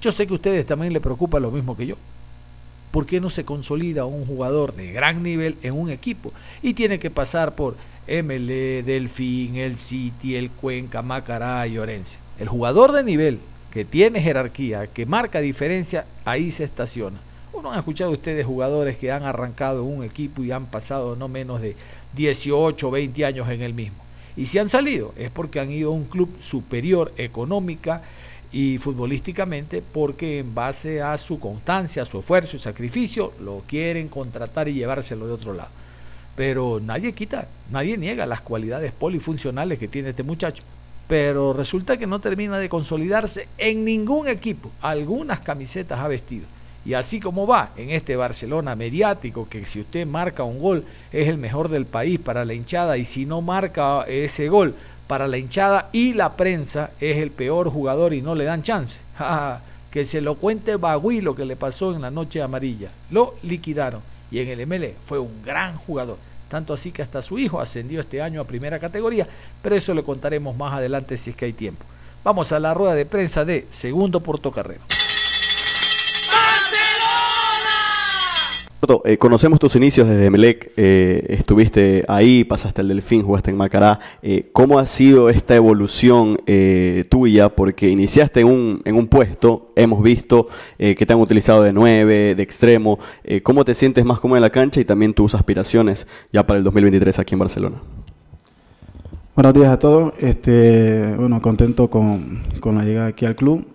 yo 0.02 0.12
sé 0.12 0.26
que 0.26 0.34
a 0.34 0.36
ustedes 0.36 0.66
también 0.66 0.94
le 0.94 1.00
preocupa 1.00 1.40
lo 1.40 1.52
mismo 1.52 1.78
que 1.78 1.86
yo. 1.86 1.96
¿Por 2.90 3.06
qué 3.06 3.22
no 3.22 3.30
se 3.30 3.46
consolida 3.46 4.06
un 4.06 4.26
jugador 4.26 4.74
de 4.74 4.92
gran 4.92 5.22
nivel 5.22 5.58
en 5.62 5.74
un 5.74 5.90
equipo? 5.90 6.32
Y 6.64 6.74
tiene 6.74 6.98
que 6.98 7.12
pasar 7.12 7.54
por 7.54 7.76
MLE, 8.08 8.84
Delfín, 8.84 9.58
el 9.58 9.78
City, 9.78 10.36
el 10.36 10.50
Cuenca, 10.50 11.02
Macará 11.02 11.68
y 11.68 11.78
Orense. 11.78 12.20
El 12.40 12.48
jugador 12.48 12.94
de 12.94 13.04
nivel 13.04 13.40
que 13.76 13.84
tiene 13.84 14.22
jerarquía, 14.22 14.88
que 14.88 15.06
marca 15.06 15.42
diferencia, 15.42 16.06
ahí 16.24 16.50
se 16.50 16.64
estaciona. 16.64 17.18
Uno 17.52 17.74
han 17.74 17.80
escuchado 17.80 18.12
ustedes 18.12 18.46
jugadores 18.46 18.96
que 18.96 19.12
han 19.12 19.24
arrancado 19.24 19.84
un 19.84 20.02
equipo 20.06 20.46
y 20.46 20.54
han 20.54 20.68
pasado 20.68 21.18
no 21.18 21.28
menos 21.28 21.60
de 21.60 21.76
18 22.14 22.88
o 22.88 22.92
20 22.92 23.26
años 23.26 23.50
en 23.50 23.62
el 23.62 23.74
mismo. 23.74 23.98
Y 24.38 24.46
si 24.46 24.60
han 24.60 24.70
salido 24.70 25.14
es 25.18 25.30
porque 25.30 25.60
han 25.60 25.72
ido 25.72 25.90
a 25.90 25.94
un 25.94 26.06
club 26.06 26.30
superior 26.40 27.12
económica 27.18 28.02
y 28.50 28.78
futbolísticamente 28.78 29.82
porque 29.82 30.40
en 30.40 30.56
base 30.56 31.02
a 31.02 31.18
su 31.18 31.38
constancia, 31.38 32.06
su 32.06 32.20
esfuerzo 32.20 32.56
y 32.56 32.62
sacrificio 32.62 33.34
lo 33.42 33.62
quieren 33.68 34.08
contratar 34.08 34.70
y 34.70 34.74
llevárselo 34.76 35.28
de 35.28 35.34
otro 35.34 35.54
lado. 35.54 35.72
Pero 36.38 36.80
nadie 36.82 37.12
quita, 37.12 37.50
nadie 37.72 37.98
niega 37.98 38.26
las 38.26 38.40
cualidades 38.40 38.94
polifuncionales 38.94 39.78
que 39.78 39.90
tiene 39.90 40.12
este 40.12 40.24
muchacho 40.24 40.64
pero 41.08 41.54
resulta 41.54 41.98
que 41.98 42.08
no 42.08 42.20
termina 42.20 42.58
de 42.58 42.70
consolidarse 42.70 43.48
en 43.58 43.86
ningún 43.86 44.28
equipo. 44.28 44.72
Algunas 44.82 45.40
camisetas 45.40 46.00
ha 46.00 46.08
vestido. 46.08 46.46
Y 46.86 46.94
así 46.94 47.20
como 47.20 47.48
va 47.48 47.72
en 47.76 47.90
este 47.90 48.16
Barcelona 48.16 48.76
mediático, 48.76 49.48
que 49.50 49.66
si 49.66 49.82
usted 49.82 50.06
marca 50.06 50.44
un 50.44 50.60
gol 50.60 50.84
es 51.12 51.28
el 51.28 51.38
mejor 51.38 51.70
del 51.70 51.86
país 51.86 52.20
para 52.20 52.46
la 52.46 52.54
hinchada, 52.54 52.98
y 52.98 53.06
si 53.06 53.26
no 53.26 53.42
marca 53.42 54.04
ese 54.04 54.50
gol 54.50 54.76
para 55.08 55.28
la 55.28 55.38
hinchada 55.38 55.90
y 55.92 56.14
la 56.14 56.36
prensa 56.36 56.92
es 57.00 57.18
el 57.18 57.32
peor 57.32 57.70
jugador 57.70 58.14
y 58.14 58.22
no 58.22 58.36
le 58.36 58.46
dan 58.46 58.64
chance. 58.64 59.00
que 59.92 60.04
se 60.04 60.22
lo 60.22 60.36
cuente 60.36 60.76
Bagui 60.76 61.22
lo 61.22 61.36
que 61.36 61.46
le 61.46 61.56
pasó 61.56 61.96
en 61.96 62.02
la 62.02 62.12
noche 62.12 62.42
amarilla. 62.42 62.90
Lo 63.12 63.36
liquidaron 63.44 64.02
y 64.30 64.40
en 64.40 64.50
el 64.50 64.68
MLE 64.68 64.96
fue 65.06 65.20
un 65.20 65.42
gran 65.44 65.78
jugador 65.78 66.18
tanto 66.50 66.74
así 66.74 66.92
que 66.92 67.02
hasta 67.02 67.22
su 67.22 67.38
hijo 67.40 67.60
ascendió 67.60 68.02
este 68.02 68.22
año 68.22 68.42
a 68.42 68.46
primera 68.46 68.80
categoría, 68.80 69.28
pero 69.62 69.76
eso 69.76 69.94
lo 69.94 70.04
contaremos 70.04 70.56
más 70.56 70.74
adelante 70.74 71.18
si 71.18 71.32
es 71.32 71.36
que 71.36 71.46
hay 71.46 71.54
tiempo. 71.54 71.86
Vamos 72.24 72.52
a 72.52 72.60
la 72.60 72.74
rueda 72.74 72.96
de 72.96 73.06
prensa 73.06 73.46
de 73.46 73.68
Segundo 73.70 74.20
Portocarrero. 74.20 74.95
Eh, 79.06 79.18
conocemos 79.18 79.60
tus 79.60 79.76
inicios 79.76 80.08
desde 80.08 80.30
Melec, 80.30 80.72
eh, 80.78 81.26
estuviste 81.30 82.04
ahí, 82.08 82.44
pasaste 82.44 82.82
el 82.82 82.90
Delfín, 82.90 83.24
jugaste 83.24 83.50
en 83.50 83.58
Macará. 83.58 84.00
Eh, 84.22 84.50
¿Cómo 84.52 84.78
ha 84.78 84.86
sido 84.86 85.30
esta 85.30 85.56
evolución 85.56 86.38
tuya? 87.10 87.50
Porque 87.50 87.90
iniciaste 87.90 88.42
en 88.42 88.48
un, 88.48 88.82
en 88.86 88.96
un 88.96 89.08
puesto, 89.08 89.70
hemos 89.76 90.04
visto 90.04 90.48
que 90.78 90.96
te 91.06 91.14
han 91.14 91.20
utilizado 91.20 91.64
de 91.64 91.74
nueve, 91.74 92.36
de 92.36 92.44
extremo. 92.44 93.00
¿Cómo 93.44 93.66
te 93.66 93.74
sientes 93.74 94.06
más 94.06 94.20
cómodo 94.20 94.38
en 94.38 94.44
la 94.44 94.50
cancha 94.50 94.80
y 94.80 94.86
también 94.86 95.14
tus 95.14 95.34
aspiraciones 95.34 96.08
ya 96.32 96.46
para 96.46 96.58
el 96.58 96.64
2023 96.64 97.20
aquí 97.20 97.34
en 97.34 97.40
Barcelona? 97.40 97.78
Buenos 99.36 99.54
días 99.54 99.70
a 99.70 99.80
todos. 99.80 100.14
Este, 100.20 101.16
bueno, 101.16 101.42
contento 101.42 101.90
con, 101.90 102.42
la 102.64 102.84
llegada 102.84 103.08
aquí 103.08 103.26
al 103.26 103.36
club. 103.36 103.66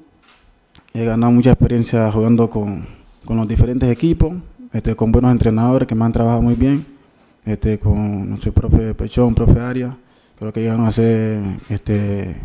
He 0.95 1.05
ganado 1.05 1.33
mucha 1.33 1.51
experiencia 1.51 2.11
jugando 2.13 2.49
con 2.49 2.87
los 3.29 3.49
diferentes 3.49 3.91
equipos 3.91 4.35
este, 4.73 4.95
con 4.95 5.13
buenos 5.13 5.33
entrenadores 5.33 5.87
que 5.89 5.95
me 5.95 6.05
han 6.05 6.13
trabajado 6.13 6.43
muy 6.43 6.55
bien, 6.55 6.85
este, 7.45 7.79
con 7.79 8.39
su 8.41 8.53
profe 8.53 8.95
Pechón, 8.95 9.35
profe 9.35 9.61
Aria, 9.61 9.97
creo 10.39 10.53
que 10.53 10.61
llegan 10.61 10.83
a 10.83 10.91
ser 10.91 11.41
este, 11.69 12.37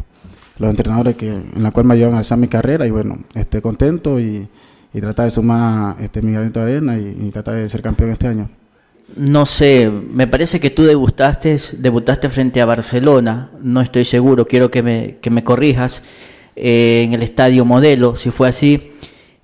los 0.58 0.70
entrenadores 0.70 1.15
que, 1.15 1.32
en 1.32 1.63
la 1.63 1.72
cual 1.72 1.86
me 1.86 1.94
ayudan 1.94 2.15
a 2.15 2.20
hacer 2.20 2.38
mi 2.38 2.48
carrera 2.48 2.88
y 2.88 2.91
bueno, 2.91 3.17
este, 3.34 3.62
contento 3.62 4.20
y, 4.20 4.48
y 4.94 5.01
tratar 5.01 5.25
de 5.25 5.32
sumar 5.32 5.98
este, 6.00 6.22
mi 6.22 6.34
granito 6.34 6.63
de 6.63 6.72
arena 6.72 6.98
y, 6.98 7.17
y 7.20 7.29
tratar 7.32 7.55
de 7.55 7.67
ser 7.70 7.82
campeón 7.82 8.12
este 8.12 8.27
año. 8.27 8.50
no 9.15 9.46
sé, 9.46 9.89
me 9.89 10.27
parece 10.27 10.60
que 10.60 10.70
tú 10.70 10.84
debutaste, 10.84 11.58
debutaste 11.77 12.29
frente 12.29 12.62
a 12.62 12.65
Barcelona, 12.65 13.51
no 13.62 13.82
estoy 13.82 14.05
seguro, 14.05 14.48
quiero 14.48 14.72
que 14.72 14.82
me, 14.82 15.17
que 15.22 15.29
me 15.29 15.44
corrijas, 15.44 16.01
eh, 16.55 17.03
en 17.05 17.13
el 17.13 17.22
estadio 17.22 17.65
modelo, 17.65 18.15
si 18.15 18.32
fue 18.32 18.48
así, 18.48 18.91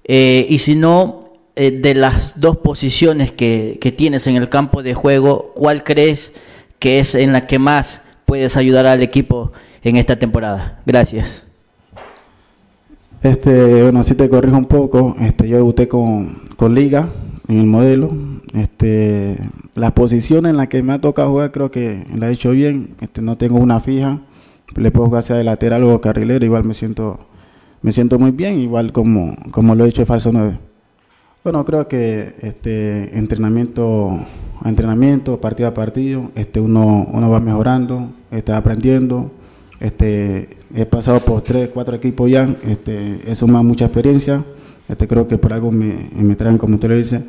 eh, 0.06 0.46
y 0.50 0.60
si 0.60 0.76
no, 0.76 1.21
eh, 1.62 1.70
de 1.70 1.94
las 1.94 2.40
dos 2.40 2.58
posiciones 2.58 3.32
que, 3.32 3.78
tienes 3.96 4.26
en 4.26 4.36
el 4.36 4.50
campo 4.50 4.82
de 4.82 4.96
juego, 4.96 5.52
¿cuál 5.54 5.84
crees 5.84 6.34
que 6.80 6.98
es 6.98 7.14
en 7.14 7.34
la 7.34 7.46
que 7.46 7.60
más 7.60 8.02
puedes 8.26 8.58
ayudar 8.58 8.88
al 8.88 9.04
equipo 9.04 9.52
en 9.84 9.96
esta 9.96 10.18
temporada? 10.18 10.82
Gracias. 10.88 11.44
Este, 13.22 13.84
bueno, 13.84 14.02
si 14.02 14.16
te 14.16 14.28
corrijo 14.28 14.58
un 14.58 14.66
poco, 14.66 15.16
este, 15.20 15.48
yo 15.48 15.58
debuté 15.58 15.88
con, 15.88 16.34
con 16.58 16.74
Liga 16.74 17.10
en 17.48 17.60
el 17.60 17.68
modelo. 17.68 18.10
Este, 18.56 19.38
las 19.76 19.92
posiciones 19.92 20.50
en 20.50 20.58
las 20.58 20.68
que 20.68 20.82
me 20.82 20.94
ha 20.94 21.00
tocado 21.00 21.30
jugar 21.30 21.52
creo 21.52 21.70
que 21.70 22.08
la 22.16 22.30
he 22.30 22.34
hecho 22.34 22.50
bien. 22.50 22.96
Este, 23.02 23.22
no 23.22 23.38
tengo 23.38 23.60
una 23.60 23.82
fija, 23.82 24.20
le 24.76 24.90
puedo 24.90 25.10
jugar 25.10 25.22
sea 25.22 25.36
de 25.36 25.44
lateral 25.44 25.84
o 25.84 26.02
carrilero, 26.02 26.44
igual 26.44 26.64
me 26.64 26.74
siento, 26.74 27.20
me 27.84 27.92
siento 27.92 28.18
muy 28.18 28.32
bien, 28.32 28.58
igual 28.58 28.92
como, 28.92 29.36
como 29.52 29.76
lo 29.76 29.86
he 29.86 29.90
hecho 29.90 30.02
de 30.02 30.08
falso 30.08 30.32
9. 30.34 30.71
Bueno, 31.44 31.66
creo 31.66 31.88
que 31.88 32.36
este 32.42 33.18
entrenamiento 33.18 34.12
a 34.64 34.70
entrenamiento, 34.70 35.42
partido 35.42 35.70
a 35.70 35.74
partido, 35.74 36.30
este 36.36 36.60
uno, 36.60 37.08
uno 37.12 37.30
va 37.32 37.40
mejorando, 37.40 38.12
está 38.30 38.58
aprendiendo. 38.58 39.32
Este, 39.80 40.50
he 40.76 40.86
pasado 40.86 41.20
por 41.20 41.42
tres, 41.42 41.70
cuatro 41.74 41.96
equipos 41.96 42.30
ya, 42.30 42.48
este, 42.68 43.34
sumado 43.36 43.64
mucha 43.64 43.86
experiencia. 43.86 44.46
Este, 44.88 45.08
creo 45.08 45.28
que 45.28 45.40
por 45.40 45.52
algo 45.54 45.72
me, 45.72 46.10
me 46.16 46.36
traen, 46.36 46.60
como 46.60 46.76
usted 46.76 46.90
lo 46.90 46.96
dice, 46.96 47.24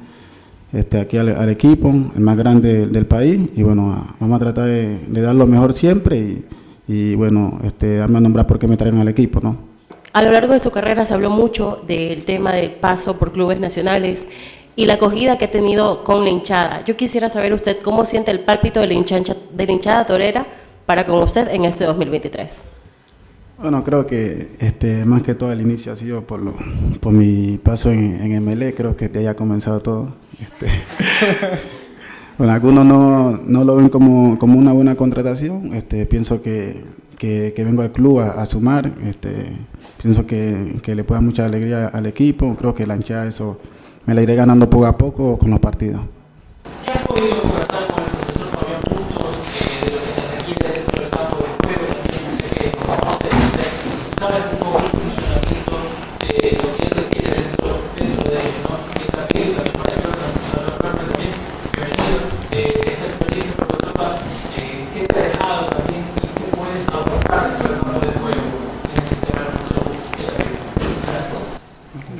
este, 0.74 1.00
aquí 1.00 1.16
al, 1.16 1.48
equipo, 1.48 1.88
el 2.14 2.20
más 2.20 2.36
grande 2.36 2.86
del, 2.88 3.06
país. 3.06 3.40
Y 3.56 3.62
bueno, 3.62 3.92
a- 3.92 4.14
vamos 4.20 4.36
a 4.36 4.40
tratar 4.40 4.66
de, 4.66 4.98
de 5.08 5.20
dar 5.22 5.34
lo 5.34 5.46
mejor 5.46 5.72
siempre 5.72 6.18
y, 6.18 6.44
y 6.86 7.14
bueno, 7.14 7.60
este, 7.64 7.96
darme 7.96 8.18
a 8.18 8.20
nombrar 8.20 8.46
por 8.46 8.58
qué 8.58 8.68
me 8.68 8.76
traen 8.76 8.98
al 8.98 9.08
equipo, 9.08 9.40
¿no? 9.42 9.71
A 10.12 10.22
lo 10.22 10.30
largo 10.30 10.52
de 10.52 10.60
su 10.60 10.70
carrera 10.70 11.04
se 11.06 11.14
habló 11.14 11.30
mucho 11.30 11.82
del 11.86 12.24
tema 12.24 12.52
del 12.52 12.70
paso 12.70 13.16
por 13.18 13.32
clubes 13.32 13.58
nacionales 13.58 14.28
y 14.76 14.86
la 14.86 14.94
acogida 14.94 15.38
que 15.38 15.46
ha 15.46 15.50
tenido 15.50 16.04
con 16.04 16.24
la 16.24 16.30
hinchada. 16.30 16.84
Yo 16.84 16.96
quisiera 16.96 17.28
saber 17.28 17.52
usted 17.54 17.78
cómo 17.82 18.04
siente 18.04 18.30
el 18.30 18.40
pálpito 18.40 18.80
de 18.80 18.88
la, 18.88 18.94
hinchancha- 18.94 19.36
de 19.52 19.66
la 19.66 19.72
hinchada 19.72 20.06
torera 20.06 20.46
para 20.86 21.06
con 21.06 21.22
usted 21.22 21.48
en 21.48 21.64
este 21.64 21.84
2023. 21.84 22.62
Bueno, 23.60 23.84
creo 23.84 24.06
que 24.06 24.48
este, 24.58 25.04
más 25.04 25.22
que 25.22 25.34
todo 25.34 25.52
el 25.52 25.60
inicio 25.60 25.92
ha 25.92 25.96
sido 25.96 26.22
por, 26.22 26.40
lo, 26.40 26.54
por 27.00 27.12
mi 27.12 27.58
paso 27.58 27.90
en, 27.90 28.20
en 28.20 28.44
MLE, 28.44 28.74
creo 28.74 28.96
que 28.96 29.10
ahí 29.14 29.26
ha 29.26 29.36
comenzado 29.36 29.80
todo. 29.80 30.08
Este, 30.40 30.66
bueno, 32.38 32.52
algunos 32.52 32.84
no, 32.84 33.36
no 33.46 33.64
lo 33.64 33.76
ven 33.76 33.88
como, 33.88 34.38
como 34.38 34.58
una 34.58 34.72
buena 34.72 34.94
contratación, 34.96 35.72
este, 35.74 36.06
pienso 36.06 36.42
que, 36.42 36.82
que, 37.18 37.52
que 37.54 37.64
vengo 37.64 37.82
al 37.82 37.92
club 37.92 38.20
a, 38.20 38.30
a 38.42 38.46
sumar, 38.46 38.90
este, 39.06 39.52
pienso 40.02 40.26
que, 40.26 40.80
que 40.82 40.94
le 40.94 41.04
puede 41.04 41.18
dar 41.18 41.24
mucha 41.24 41.46
alegría 41.46 41.86
al 41.86 42.06
equipo, 42.06 42.56
creo 42.56 42.74
que 42.74 42.86
la 42.86 42.96
eso 42.96 43.60
me 44.04 44.14
la 44.14 44.22
iré 44.22 44.34
ganando 44.34 44.68
poco 44.68 44.86
a 44.86 44.98
poco 44.98 45.38
con 45.38 45.50
los 45.50 45.60
partidos. 45.60 46.02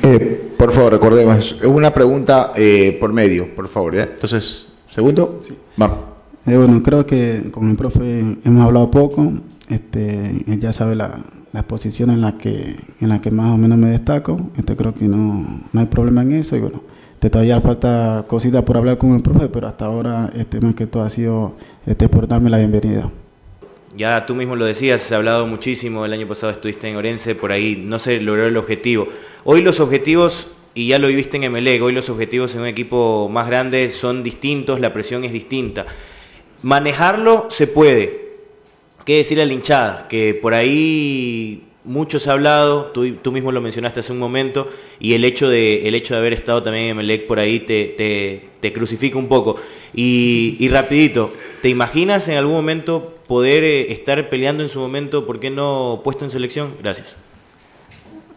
Eh, 0.05 0.55
por 0.59 0.73
favor, 1.43 1.61
recordemos, 1.61 1.71
es 1.71 1.77
una 1.77 1.95
pregunta 1.95 2.53
eh, 2.57 2.97
por 3.01 3.13
medio, 3.13 3.55
por 3.55 3.69
favor. 3.69 3.95
¿ya? 3.95 4.05
Entonces, 4.05 4.69
segundo, 4.91 5.41
vamos. 5.77 5.99
Eh, 6.47 6.57
bueno, 6.57 6.83
creo 6.83 7.07
que 7.07 7.51
con 7.53 7.71
el 7.71 7.77
profe 7.77 8.21
hemos 8.45 8.65
hablado 8.65 8.91
poco. 8.91 9.33
Este, 9.69 10.45
él 10.47 10.61
ya 10.61 10.73
sabe 10.73 10.97
la, 10.97 11.21
las 11.53 11.65
posiciones 11.65 12.17
en 12.17 12.21
las 12.21 12.35
que 12.35 12.77
en 13.01 13.09
las 13.09 13.21
que 13.21 13.31
más 13.31 13.53
o 13.53 13.57
menos 13.57 13.79
me 13.79 13.91
destaco. 13.91 14.37
Este, 14.57 14.77
creo 14.77 14.95
que 14.95 15.07
no, 15.07 15.63
no 15.73 15.81
hay 15.81 15.87
problema 15.87 16.23
en 16.23 16.33
eso. 16.33 16.57
Y 16.57 16.61
bueno, 16.61 16.83
este, 17.15 17.31
todavía 17.31 17.61
falta 17.61 18.25
cositas 18.27 18.65
por 18.65 18.77
hablar 18.77 18.99
con 18.99 19.15
el 19.15 19.23
profe, 19.23 19.49
pero 19.49 19.69
hasta 19.69 19.85
ahora 19.85 20.33
este, 20.35 20.61
más 20.61 20.75
que 20.75 20.89
todo 20.89 21.05
ha 21.05 21.09
sido 21.09 21.55
este, 21.87 22.09
por 22.09 22.27
darme 22.27 22.51
la 22.51 22.59
bienvenida. 22.59 23.11
Ya 23.97 24.27
tú 24.27 24.35
mismo 24.35 24.57
lo 24.57 24.65
decías, 24.65 25.03
se 25.03 25.15
ha 25.15 25.19
hablado 25.19 25.47
muchísimo, 25.47 26.05
el 26.05 26.13
año 26.15 26.27
pasado 26.27 26.51
estuviste 26.51 26.89
en 26.89 26.97
Orense, 26.97 27.35
por 27.35 27.53
ahí 27.53 27.81
no 27.85 27.99
se 27.99 28.21
logró 28.21 28.47
el 28.47 28.57
objetivo. 28.57 29.07
Hoy 29.45 29.63
los 29.63 29.81
objetivos, 29.81 30.49
y 30.75 30.89
ya 30.89 30.99
lo 30.99 31.09
viviste 31.09 31.37
en 31.37 31.51
MLEG, 31.53 31.83
hoy 31.83 31.93
los 31.93 32.09
objetivos 32.09 32.55
en 32.55 32.63
un 32.63 32.67
equipo 32.67 33.29
más 33.31 33.47
grande 33.47 33.89
son 33.91 34.23
distintos, 34.23 34.81
la 34.81 34.93
presión 34.93 35.25
es 35.25 35.33
distinta. 35.33 35.87
Manejarlo 36.63 37.47
se 37.51 37.67
puede. 37.67 38.23
¿Qué 39.05 39.17
decir 39.19 39.41
a 39.41 39.45
la 39.45 39.53
hinchada? 39.53 40.09
Que 40.09 40.35
por 40.35 40.55
ahí 40.55 41.65
mucho 41.85 42.19
se 42.19 42.31
ha 42.31 42.35
hablado, 42.35 42.87
tú, 42.87 43.17
tú 43.17 43.33
mismo 43.33 43.51
lo 43.53 43.61
mencionaste 43.61 44.01
hace 44.01 44.13
un 44.13 44.19
momento, 44.19 44.69
y 45.01 45.15
el 45.15 45.25
hecho 45.25 45.49
de, 45.49 45.89
el 45.89 45.95
hecho 45.95 46.15
de 46.15 46.21
haber 46.21 46.33
estado 46.33 46.63
también 46.63 46.85
en 46.85 46.91
Emelec 46.93 47.27
por 47.27 47.39
ahí 47.39 47.61
te, 47.61 47.87
te, 47.97 48.45
te 48.61 48.73
crucifica 48.73 49.19
un 49.19 49.29
poco. 49.29 49.57
Y, 49.95 50.57
y 50.59 50.69
rapidito, 50.69 51.33
¿te 51.61 51.69
imaginas 51.69 52.29
en 52.29 52.37
algún 52.37 52.55
momento 52.55 53.15
poder 53.27 53.65
eh, 53.65 53.93
estar 53.93 54.29
peleando 54.29 54.63
en 54.63 54.69
su 54.69 54.79
momento, 54.79 55.27
por 55.27 55.41
qué 55.41 55.51
no 55.51 56.01
puesto 56.05 56.25
en 56.25 56.31
selección? 56.31 56.73
Gracias. 56.81 57.19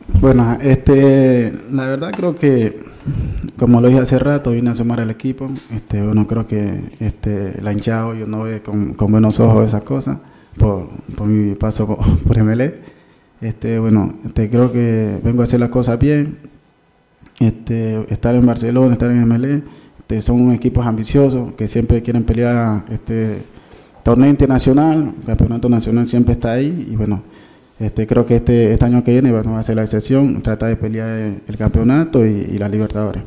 Bueno, 0.07 0.57
este, 0.61 1.53
la 1.71 1.87
verdad 1.87 2.11
creo 2.15 2.35
que, 2.35 2.79
como 3.57 3.81
lo 3.81 3.87
dije 3.87 3.99
hace 3.99 4.19
rato, 4.19 4.51
vine 4.51 4.69
a 4.69 4.75
sumar 4.75 4.99
al 4.99 5.09
equipo. 5.09 5.47
Este, 5.73 6.01
bueno, 6.03 6.27
creo 6.27 6.47
que 6.47 6.81
este, 6.99 7.61
la 7.61 7.73
yo 7.73 8.13
no 8.27 8.43
ve 8.43 8.61
con, 8.61 8.95
buenos 8.97 9.39
ojos 9.39 9.65
esas 9.65 9.83
cosas 9.83 10.19
por, 10.57 10.89
por 11.15 11.27
mi 11.27 11.55
paso 11.55 11.87
por 12.27 12.43
MLE. 12.43 12.75
Este, 13.41 13.79
bueno, 13.79 14.13
este, 14.25 14.49
creo 14.49 14.71
que 14.71 15.19
vengo 15.23 15.41
a 15.41 15.45
hacer 15.45 15.59
las 15.59 15.69
cosas 15.69 15.99
bien. 15.99 16.37
Este, 17.39 18.05
estar 18.13 18.33
en 18.33 18.45
Barcelona, 18.45 18.93
estar 18.93 19.11
en 19.11 19.27
MLE, 19.27 19.63
este, 19.99 20.21
son 20.21 20.51
equipos 20.51 20.85
ambiciosos 20.85 21.53
que 21.53 21.67
siempre 21.67 22.01
quieren 22.01 22.23
pelear 22.23 22.85
este 22.89 23.39
torneo 24.03 24.29
internacional, 24.29 25.13
campeonato 25.25 25.67
nacional 25.67 26.07
siempre 26.07 26.33
está 26.33 26.53
ahí 26.53 26.87
y 26.89 26.95
bueno, 26.95 27.23
este, 27.79 28.07
creo 28.07 28.25
que 28.25 28.38
este, 28.38 28.71
este 28.71 28.85
año 28.85 29.03
que 29.03 29.11
viene 29.11 29.31
bueno, 29.31 29.53
va 29.53 29.59
a 29.59 29.63
ser 29.63 29.75
la 29.75 29.83
excepción, 29.83 30.41
tratar 30.41 30.69
de 30.69 30.75
pelear 30.77 31.09
el, 31.47 31.57
campeonato 31.57 32.25
y, 32.25 32.29
y 32.29 32.57
la 32.57 32.69
Libertadores. 32.69 33.23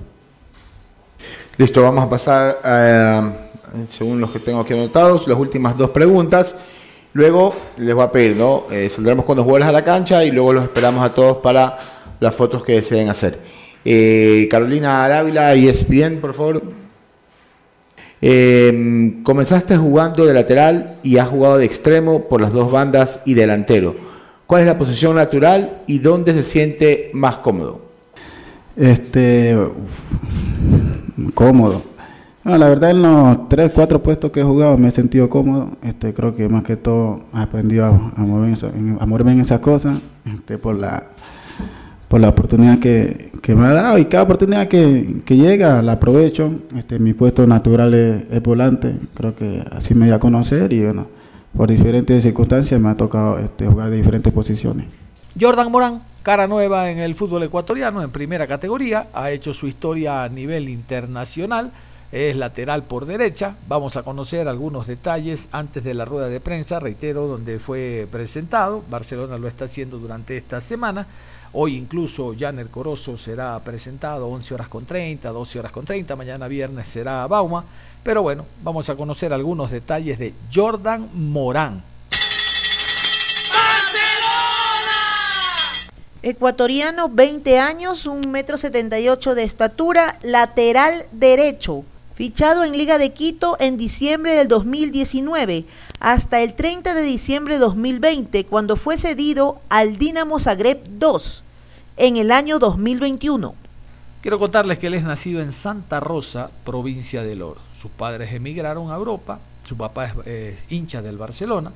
Listo, 1.58 1.82
vamos 1.82 2.04
a 2.04 2.08
pasar, 2.08 2.61
eh, 2.64 3.20
según 3.88 4.20
los 4.20 4.30
que 4.30 4.38
tengo 4.38 4.61
aquí 4.61 4.74
anotados, 4.74 5.26
las 5.26 5.37
últimas 5.37 5.76
dos 5.76 5.90
preguntas. 5.90 6.54
Luego 7.12 7.52
les 7.78 7.94
voy 7.96 8.04
a 8.04 8.12
pedir, 8.12 8.37
¿no? 8.37 8.66
Eh, 8.70 8.88
saldremos 8.88 9.24
con 9.24 9.37
los 9.37 9.44
jugadores 9.44 9.66
a 9.66 9.72
la 9.72 9.82
cancha 9.82 10.24
y 10.24 10.30
luego 10.30 10.52
los 10.52 10.62
esperamos 10.62 11.04
a 11.04 11.12
todos 11.12 11.38
para 11.38 11.76
las 12.20 12.32
fotos 12.34 12.62
que 12.62 12.74
deseen 12.74 13.08
hacer. 13.08 13.40
Eh, 13.84 14.46
Carolina 14.48 15.08
Dávila, 15.08 15.52
ESPN, 15.54 16.20
por 16.20 16.32
favor. 16.32 16.62
Comenzaste 19.24 19.76
jugando 19.76 20.24
de 20.26 20.34
lateral 20.34 20.94
y 21.02 21.18
has 21.18 21.28
jugado 21.28 21.58
de 21.58 21.64
extremo 21.64 22.28
por 22.28 22.40
las 22.40 22.52
dos 22.52 22.70
bandas 22.70 23.18
y 23.24 23.34
delantero. 23.34 24.07
¿Cuál 24.48 24.62
es 24.62 24.66
la 24.66 24.78
posición 24.78 25.14
natural 25.14 25.82
y 25.87 25.98
dónde 25.98 26.32
se 26.32 26.42
siente 26.42 27.11
más 27.12 27.37
cómodo? 27.37 27.82
Este, 28.74 29.54
uf, 29.54 31.34
cómodo. 31.34 31.82
Bueno, 32.42 32.58
la 32.58 32.70
verdad 32.70 32.92
en 32.92 33.02
los 33.02 33.46
tres, 33.50 33.70
cuatro 33.74 34.02
puestos 34.02 34.32
que 34.32 34.40
he 34.40 34.42
jugado 34.42 34.78
me 34.78 34.88
he 34.88 34.90
sentido 34.90 35.28
cómodo. 35.28 35.72
Este, 35.82 36.14
creo 36.14 36.34
que 36.34 36.48
más 36.48 36.64
que 36.64 36.78
todo 36.78 37.24
he 37.34 37.40
aprendido 37.40 37.84
a, 37.84 37.88
a 37.88 38.22
a 38.22 39.06
moverme 39.06 39.32
en 39.32 39.40
esas 39.40 39.61
cosas 39.61 39.98
este, 40.24 40.56
por 40.56 40.76
la 40.76 41.08
por 42.08 42.18
la 42.18 42.30
oportunidad 42.30 42.78
que, 42.78 43.30
que 43.42 43.54
me 43.54 43.66
ha 43.66 43.74
dado 43.74 43.98
y 43.98 44.06
cada 44.06 44.22
oportunidad 44.22 44.66
que, 44.66 45.20
que 45.26 45.37
llega 45.37 45.82
la 45.82 45.92
aprovecho. 45.92 46.52
Este, 46.74 46.98
mi 46.98 47.12
puesto 47.12 47.46
natural 47.46 47.92
es, 47.92 48.24
es 48.30 48.42
volante, 48.42 48.94
creo 49.12 49.37
que 49.37 49.62
así 49.72 49.94
me 49.94 50.06
voy 50.06 50.14
a 50.14 50.18
conocer 50.18 50.72
y 50.72 50.84
bueno, 50.84 51.17
por 51.56 51.68
diferentes 51.68 52.22
circunstancias 52.22 52.80
me 52.80 52.88
ha 52.88 52.96
tocado 52.96 53.38
este, 53.38 53.66
jugar 53.66 53.90
de 53.90 53.96
diferentes 53.96 54.32
posiciones. 54.32 54.87
Jordan 55.38 55.70
Morán, 55.70 56.02
cara 56.22 56.46
nueva 56.46 56.90
en 56.90 56.98
el 56.98 57.14
fútbol 57.14 57.42
ecuatoriano, 57.44 58.02
en 58.02 58.11
primera 58.11 58.46
categoría, 58.46 59.08
ha 59.12 59.30
hecho 59.30 59.52
su 59.52 59.66
historia 59.66 60.24
a 60.24 60.28
nivel 60.28 60.68
internacional, 60.68 61.70
es 62.11 62.37
lateral 62.37 62.84
por 62.84 63.06
derecha, 63.06 63.54
vamos 63.68 63.96
a 63.96 64.02
conocer 64.02 64.48
algunos 64.48 64.87
detalles 64.87 65.48
antes 65.52 65.84
de 65.84 65.94
la 65.94 66.04
rueda 66.04 66.28
de 66.28 66.40
prensa, 66.40 66.80
reitero, 66.80 67.26
donde 67.26 67.58
fue 67.58 68.08
presentado, 68.11 68.82
Barcelona 68.90 69.38
lo 69.38 69.46
está 69.46 69.66
haciendo 69.66 69.98
durante 69.98 70.37
esta 70.37 70.61
semana, 70.61 71.06
Hoy 71.52 71.76
incluso 71.76 72.34
Janer 72.38 72.68
Corozo 72.68 73.16
será 73.16 73.58
presentado 73.61 74.28
11 74.28 74.54
horas 74.54 74.68
con 74.68 74.84
30, 74.84 75.30
12 75.30 75.58
horas 75.58 75.72
con 75.72 75.84
30, 75.84 76.14
mañana 76.14 76.46
viernes 76.46 76.88
será 76.88 77.26
Bauma. 77.26 77.64
Pero 78.02 78.22
bueno, 78.22 78.44
vamos 78.62 78.90
a 78.90 78.96
conocer 78.96 79.32
algunos 79.32 79.70
detalles 79.70 80.18
de 80.18 80.34
Jordan 80.52 81.08
Morán. 81.14 81.82
Ecuatoriano, 86.22 87.08
20 87.08 87.58
años, 87.58 88.06
1,78 88.06 88.26
metro 88.26 88.58
78 88.58 89.34
de 89.34 89.42
estatura, 89.44 90.18
lateral 90.22 91.06
derecho. 91.12 91.84
Fichado 92.14 92.64
en 92.64 92.72
Liga 92.72 92.98
de 92.98 93.12
Quito 93.12 93.56
en 93.61 93.76
diciembre 93.76 94.32
del 94.32 94.48
2019 94.48 95.64
hasta 96.00 96.40
el 96.42 96.54
30 96.54 96.94
de 96.94 97.02
diciembre 97.02 97.54
de 97.54 97.61
2020, 97.61 98.46
cuando 98.46 98.76
fue 98.76 98.98
cedido 98.98 99.61
al 99.68 99.98
Dinamo 99.98 100.38
Zagreb 100.38 100.80
2 100.98 101.44
en 101.96 102.16
el 102.16 102.30
año 102.30 102.58
2021. 102.58 103.54
Quiero 104.22 104.38
contarles 104.38 104.78
que 104.78 104.88
él 104.88 104.94
es 104.94 105.04
nacido 105.04 105.40
en 105.40 105.52
Santa 105.52 106.00
Rosa, 106.00 106.50
provincia 106.64 107.22
del 107.22 107.42
Oro. 107.42 107.61
Sus 107.80 107.90
padres 107.90 108.32
emigraron 108.32 108.90
a 108.90 108.96
Europa, 108.96 109.40
su 109.64 109.76
papá 109.76 110.12
es 110.24 110.58
hincha 110.68 111.02
del 111.02 111.16
Barcelona. 111.16 111.72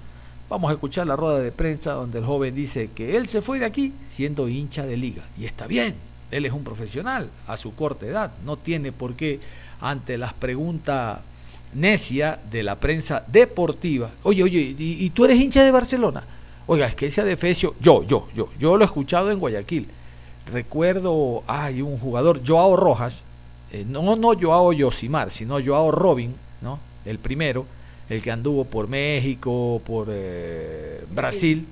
Vamos 0.48 0.70
a 0.70 0.74
escuchar 0.74 1.06
la 1.06 1.16
rueda 1.16 1.38
de 1.38 1.52
prensa 1.52 1.92
donde 1.92 2.18
el 2.18 2.24
joven 2.24 2.54
dice 2.54 2.90
que 2.94 3.16
él 3.16 3.26
se 3.26 3.42
fue 3.42 3.58
de 3.58 3.64
aquí 3.64 3.92
siendo 4.10 4.48
hincha 4.48 4.84
de 4.84 4.96
liga. 4.96 5.22
Y 5.38 5.46
está 5.46 5.66
bien, 5.66 5.94
él 6.30 6.44
es 6.44 6.52
un 6.52 6.64
profesional 6.64 7.30
a 7.46 7.56
su 7.56 7.74
corta 7.74 8.06
edad, 8.06 8.32
no 8.44 8.56
tiene 8.56 8.92
por 8.92 9.14
qué 9.14 9.40
ante 9.80 10.18
las 10.18 10.32
preguntas 10.32 11.20
necia 11.74 12.38
de 12.50 12.62
la 12.62 12.76
prensa 12.76 13.24
deportiva. 13.26 14.10
Oye, 14.22 14.42
oye, 14.42 14.74
¿y, 14.78 15.04
y 15.04 15.10
tú 15.10 15.24
eres 15.24 15.40
hincha 15.40 15.62
de 15.64 15.70
Barcelona? 15.70 16.24
Oiga, 16.66 16.86
es 16.86 16.94
que 16.94 17.06
ese 17.06 17.20
adefesio, 17.20 17.74
yo, 17.80 18.04
yo, 18.04 18.28
yo, 18.34 18.48
yo 18.58 18.76
lo 18.76 18.84
he 18.84 18.86
escuchado 18.86 19.30
en 19.30 19.38
Guayaquil. 19.38 19.88
Recuerdo, 20.52 21.42
hay 21.46 21.82
un 21.82 21.98
jugador, 21.98 22.40
Joao 22.46 22.76
Rojas, 22.76 23.22
eh, 23.72 23.84
no, 23.88 24.16
no 24.16 24.32
Joao 24.38 24.72
Yosimar, 24.72 25.30
sino 25.30 25.58
Joao 25.64 25.90
Robin, 25.90 26.34
¿no? 26.60 26.78
El 27.04 27.18
primero, 27.18 27.66
el 28.08 28.22
que 28.22 28.30
anduvo 28.30 28.64
por 28.64 28.88
México, 28.88 29.80
por 29.86 30.08
eh, 30.10 31.04
Brasil, 31.14 31.66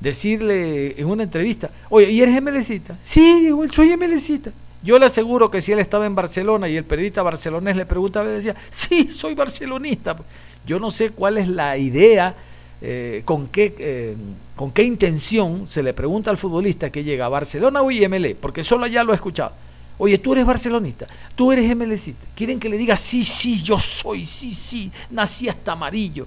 decirle 0.00 1.00
en 1.00 1.06
una 1.06 1.22
entrevista, 1.22 1.70
oye, 1.88 2.10
¿y 2.10 2.20
eres 2.20 2.40
MLCita? 2.40 2.96
Sí, 3.02 3.40
digo, 3.40 3.66
soy 3.68 3.96
MLCita. 3.96 4.52
Yo 4.82 4.98
le 4.98 5.06
aseguro 5.06 5.50
que 5.50 5.60
si 5.60 5.72
él 5.72 5.78
estaba 5.78 6.06
en 6.06 6.14
Barcelona 6.14 6.68
y 6.68 6.76
el 6.76 6.84
periodista 6.84 7.22
barcelonés 7.22 7.76
le 7.76 7.84
preguntaba, 7.84 8.28
decía, 8.28 8.56
sí, 8.70 9.08
soy 9.08 9.34
barcelonista. 9.34 10.16
Yo 10.66 10.78
no 10.78 10.90
sé 10.90 11.10
cuál 11.10 11.38
es 11.38 11.48
la 11.48 11.76
idea, 11.76 12.34
eh, 12.80 13.22
con, 13.26 13.48
qué, 13.48 13.74
eh, 13.78 14.16
con 14.56 14.70
qué 14.70 14.82
intención 14.82 15.68
se 15.68 15.82
le 15.82 15.92
pregunta 15.92 16.30
al 16.30 16.38
futbolista 16.38 16.90
que 16.90 17.04
llega 17.04 17.26
a 17.26 17.28
Barcelona 17.28 17.82
o 17.82 17.90
IML, 17.90 18.36
porque 18.36 18.64
solo 18.64 18.86
allá 18.86 19.04
lo 19.04 19.12
he 19.12 19.16
escuchado. 19.16 19.52
Oye, 19.98 20.16
tú 20.16 20.32
eres 20.32 20.46
barcelonista, 20.46 21.06
tú 21.36 21.52
eres 21.52 21.76
MLCista. 21.76 22.26
Quieren 22.34 22.58
que 22.58 22.70
le 22.70 22.78
diga, 22.78 22.96
sí, 22.96 23.22
sí, 23.22 23.62
yo 23.62 23.78
soy, 23.78 24.24
sí, 24.24 24.54
sí, 24.54 24.90
nací 25.10 25.46
hasta 25.46 25.72
amarillo. 25.72 26.26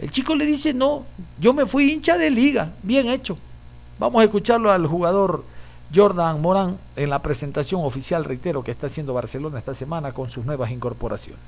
El 0.00 0.10
chico 0.10 0.34
le 0.34 0.44
dice, 0.44 0.74
no, 0.74 1.04
yo 1.38 1.54
me 1.54 1.64
fui 1.64 1.92
hincha 1.92 2.18
de 2.18 2.28
liga, 2.28 2.72
bien 2.82 3.06
hecho. 3.06 3.38
Vamos 4.00 4.20
a 4.20 4.24
escucharlo 4.24 4.72
al 4.72 4.88
jugador 4.88 5.44
Jordan 5.92 6.40
Morán 6.40 6.76
en 6.96 7.10
la 7.10 7.18
presentación 7.20 7.82
oficial, 7.84 8.24
reitero, 8.24 8.62
que 8.62 8.70
está 8.70 8.86
haciendo 8.86 9.14
Barcelona 9.14 9.58
esta 9.58 9.74
semana 9.74 10.12
con 10.12 10.28
sus 10.28 10.44
nuevas 10.44 10.70
incorporaciones. 10.70 11.40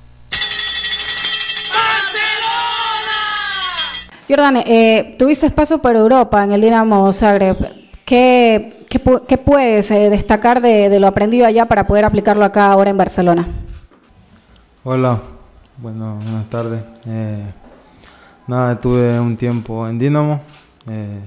Jordan, 4.28 4.56
eh, 4.66 5.14
tuviste 5.18 5.50
paso 5.50 5.80
por 5.80 5.94
Europa 5.94 6.42
en 6.42 6.50
el 6.52 6.60
Dinamo 6.60 7.12
Zagreb. 7.12 7.56
¿Qué, 8.04 8.84
qué, 8.88 9.02
pu- 9.02 9.22
qué 9.26 9.38
puedes 9.38 9.88
eh, 9.92 10.10
destacar 10.10 10.60
de, 10.60 10.88
de 10.88 10.98
lo 10.98 11.06
aprendido 11.06 11.46
allá 11.46 11.66
para 11.66 11.86
poder 11.86 12.04
aplicarlo 12.04 12.44
acá 12.44 12.72
ahora 12.72 12.90
en 12.90 12.96
Barcelona? 12.96 13.46
Hola, 14.82 15.20
bueno, 15.76 16.18
buenas 16.22 16.50
tardes. 16.50 16.82
Eh, 17.06 17.44
nada, 18.48 18.72
estuve 18.72 19.18
un 19.20 19.36
tiempo 19.36 19.86
en 19.88 19.98
Dinamo. 19.98 20.40
eh, 20.90 21.20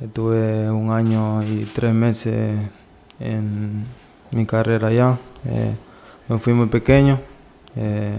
estuve 0.00 0.70
un 0.70 0.90
año 0.90 1.42
y 1.42 1.64
tres 1.74 1.92
meses 1.92 2.58
en 3.18 3.84
mi 4.30 4.46
carrera 4.46 4.88
allá. 4.88 5.18
eh, 5.46 5.74
me 6.28 6.38
fui 6.38 6.52
muy 6.52 6.66
pequeño. 6.66 7.20
eh, 7.76 8.16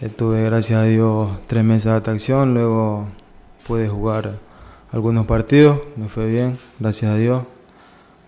estuve, 0.00 0.44
gracias 0.44 0.80
a 0.80 0.84
Dios, 0.84 1.30
tres 1.46 1.64
meses 1.64 1.84
de 1.84 1.90
adaptación. 1.90 2.54
Luego 2.54 3.06
pude 3.66 3.88
jugar 3.88 4.38
algunos 4.92 5.26
partidos. 5.26 5.80
Me 5.96 6.08
fue 6.08 6.26
bien, 6.26 6.58
gracias 6.78 7.12
a 7.12 7.16
Dios. 7.16 7.44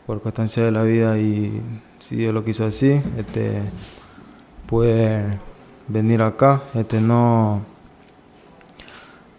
Por 0.06 0.20
constancia 0.22 0.62
de 0.64 0.70
la 0.70 0.82
vida 0.82 1.18
y 1.18 1.60
si 1.98 2.16
Dios 2.16 2.32
lo 2.34 2.44
quiso 2.44 2.64
así. 2.64 3.02
Este, 3.18 3.60
pude 4.66 5.38
venir 5.88 6.22
acá. 6.22 6.62
Este, 6.74 7.00
no, 7.00 7.62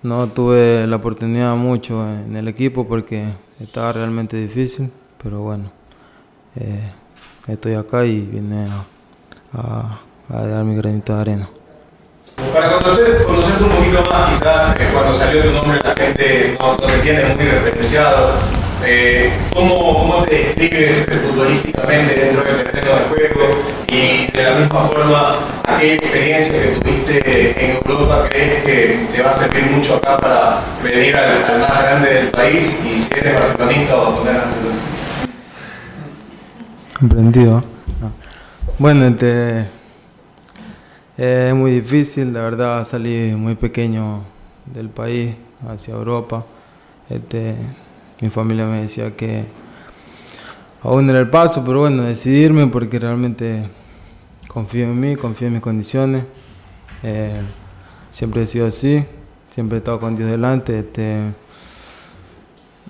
no 0.05 0.27
tuve 0.27 0.85
la 0.87 0.97
oportunidad 0.97 1.55
mucho 1.55 2.07
en 2.07 2.35
el 2.35 2.47
equipo 2.47 2.87
porque 2.87 3.25
estaba 3.59 3.91
realmente 3.91 4.37
difícil, 4.37 4.91
pero 5.21 5.39
bueno, 5.41 5.71
eh, 6.59 6.91
estoy 7.47 7.73
acá 7.73 8.05
y 8.05 8.21
vine 8.21 8.67
a, 8.69 9.59
a- 9.59 9.99
a 10.29 10.41
dar 10.47 10.63
mi 10.63 10.75
granito 10.75 11.15
de 11.15 11.21
arena. 11.21 11.49
Para 12.53 12.71
conocer, 12.73 13.23
conocerte 13.25 13.63
un 13.63 13.69
poquito 13.69 14.03
más, 14.11 14.29
quizás 14.33 14.75
eh, 14.79 14.89
cuando 14.93 15.13
salió 15.13 15.41
tu 15.43 15.51
nombre 15.53 15.79
la 15.83 15.95
gente 15.95 16.57
no, 16.59 16.71
no 16.73 16.77
te 16.77 17.35
muy 17.35 17.45
referenciado. 17.45 18.33
Eh, 18.85 19.31
¿cómo, 19.53 19.97
¿Cómo 19.99 20.23
te 20.25 20.35
describes 20.55 21.07
eh, 21.07 21.11
futbolísticamente 21.25 22.13
dentro 22.13 22.43
del 22.43 22.63
terreno 22.65 22.91
de 22.95 23.05
juego? 23.09 23.54
Y 23.87 24.31
de 24.31 24.43
la 24.43 24.55
misma 24.55 24.81
forma, 24.81 25.35
¿a 25.67 25.77
qué 25.79 25.95
experiencia 25.95 26.53
que 26.53 26.79
tuviste 26.79 27.65
en 27.65 27.77
Europa 27.77 28.27
crees 28.29 28.63
que 28.63 29.07
te 29.13 29.21
va 29.21 29.31
a 29.31 29.33
servir 29.33 29.63
mucho 29.71 29.95
acá 29.95 30.17
para 30.17 30.63
venir 30.83 31.15
al, 31.15 31.59
más 31.59 31.83
grande 31.83 32.13
del 32.13 32.27
país? 32.29 32.79
Y 32.85 32.99
si 32.99 33.13
eres 33.13 33.35
barcelonista 33.35 33.95
o 33.95 34.17
poner 34.17 34.41
Comprendido. 36.99 37.63
Ah. 38.01 38.09
Bueno, 38.79 39.05
este, 39.05 39.65
es 41.17 41.53
muy 41.53 41.71
difícil, 41.71 42.33
la 42.33 42.41
verdad 42.41 42.85
salí 42.85 43.33
muy 43.35 43.55
pequeño 43.55 44.21
del 44.65 44.89
país 44.89 45.35
hacia 45.67 45.93
Europa. 45.93 46.45
Este, 47.09 47.55
mi 48.21 48.29
familia 48.29 48.65
me 48.65 48.81
decía 48.81 49.15
que 49.15 49.45
aún 50.85 51.09
era 51.09 51.19
el 51.19 51.29
paso, 51.29 51.63
pero 51.65 51.79
bueno, 51.79 52.03
decidirme 52.03 52.67
porque 52.67 52.99
realmente 52.99 53.63
confío 54.47 54.85
en 54.85 54.99
mí, 54.99 55.15
confío 55.15 55.47
en 55.47 55.53
mis 55.53 55.61
condiciones. 55.61 56.23
Eh, 57.03 57.41
siempre 58.11 58.43
he 58.43 58.47
sido 58.47 58.67
así, 58.67 59.03
siempre 59.49 59.77
he 59.77 59.79
estado 59.79 59.99
con 59.99 60.15
Dios 60.15 60.29
delante. 60.29 60.79
Este, 60.79 61.23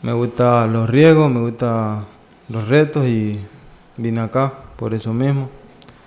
me 0.01 0.13
gustan 0.13 0.73
los 0.73 0.89
riesgos, 0.89 1.31
me 1.31 1.39
gustan 1.39 2.05
los 2.49 2.67
retos 2.67 3.05
y 3.05 3.39
vine 3.97 4.19
acá 4.19 4.53
por 4.75 4.93
eso 4.93 5.13
mismo. 5.13 5.49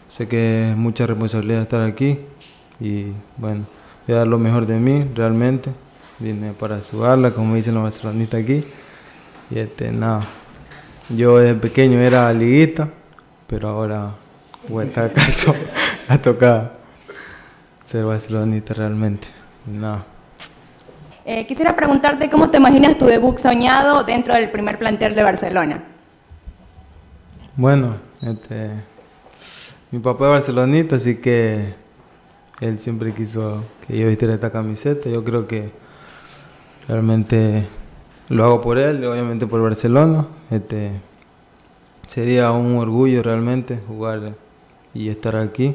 Sé 0.08 0.28
que 0.28 0.70
es 0.70 0.76
mucha 0.76 1.06
responsabilidad 1.06 1.62
estar 1.62 1.82
aquí 1.82 2.18
y 2.80 3.06
bueno, 3.36 3.64
voy 4.06 4.14
a 4.14 4.18
dar 4.18 4.26
lo 4.26 4.38
mejor 4.38 4.66
de 4.66 4.78
mí 4.78 5.04
realmente. 5.14 5.70
Vine 6.18 6.52
para 6.52 6.82
sudarla, 6.82 7.30
como 7.30 7.54
dicen 7.54 7.74
los 7.74 7.82
barcelonistas 7.82 8.42
aquí. 8.42 8.64
Y 9.50 9.58
este, 9.58 9.92
nada, 9.92 10.20
yo 11.08 11.38
desde 11.38 11.54
pequeño 11.54 12.00
era 12.00 12.32
liguista, 12.32 12.88
pero 13.46 13.68
ahora 13.68 14.14
vuelta 14.68 15.04
a 15.04 15.08
caso, 15.08 15.54
a 16.08 16.18
tocar 16.18 16.78
ser 17.86 18.04
barcelonista 18.04 18.74
realmente. 18.74 19.28
Nada. 19.66 20.04
Eh, 21.24 21.46
quisiera 21.46 21.76
preguntarte 21.76 22.30
cómo 22.30 22.50
te 22.50 22.56
imaginas 22.56 22.96
tu 22.96 23.04
debut 23.06 23.38
soñado 23.38 24.04
dentro 24.04 24.34
del 24.34 24.50
primer 24.50 24.78
plantel 24.78 25.14
de 25.14 25.22
Barcelona. 25.22 25.84
Bueno, 27.56 27.96
este, 28.22 28.70
mi 29.90 29.98
papá 29.98 30.26
es 30.26 30.30
barcelonista, 30.30 30.96
así 30.96 31.16
que 31.16 31.74
él 32.60 32.78
siempre 32.80 33.12
quiso 33.12 33.64
que 33.86 33.98
yo 33.98 34.08
vistiera 34.08 34.34
esta 34.34 34.50
camiseta. 34.50 35.08
Yo 35.10 35.24
creo 35.24 35.46
que 35.46 35.70
realmente 36.86 37.66
lo 38.28 38.44
hago 38.44 38.60
por 38.60 38.78
él, 38.78 39.04
obviamente 39.04 39.46
por 39.46 39.62
Barcelona. 39.62 40.26
Este, 40.50 40.92
sería 42.06 42.52
un 42.52 42.76
orgullo 42.76 43.22
realmente 43.22 43.80
jugar 43.86 44.34
y 44.94 45.08
estar 45.08 45.36
aquí. 45.36 45.74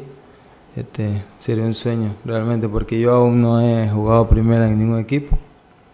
Este, 0.75 1.23
sería 1.37 1.63
un 1.63 1.73
sueño 1.73 2.15
realmente, 2.25 2.67
porque 2.67 2.99
yo 2.99 3.13
aún 3.13 3.41
no 3.41 3.61
he 3.61 3.87
jugado 3.89 4.27
primera 4.27 4.67
en 4.67 4.79
ningún 4.79 4.99
equipo. 4.99 5.37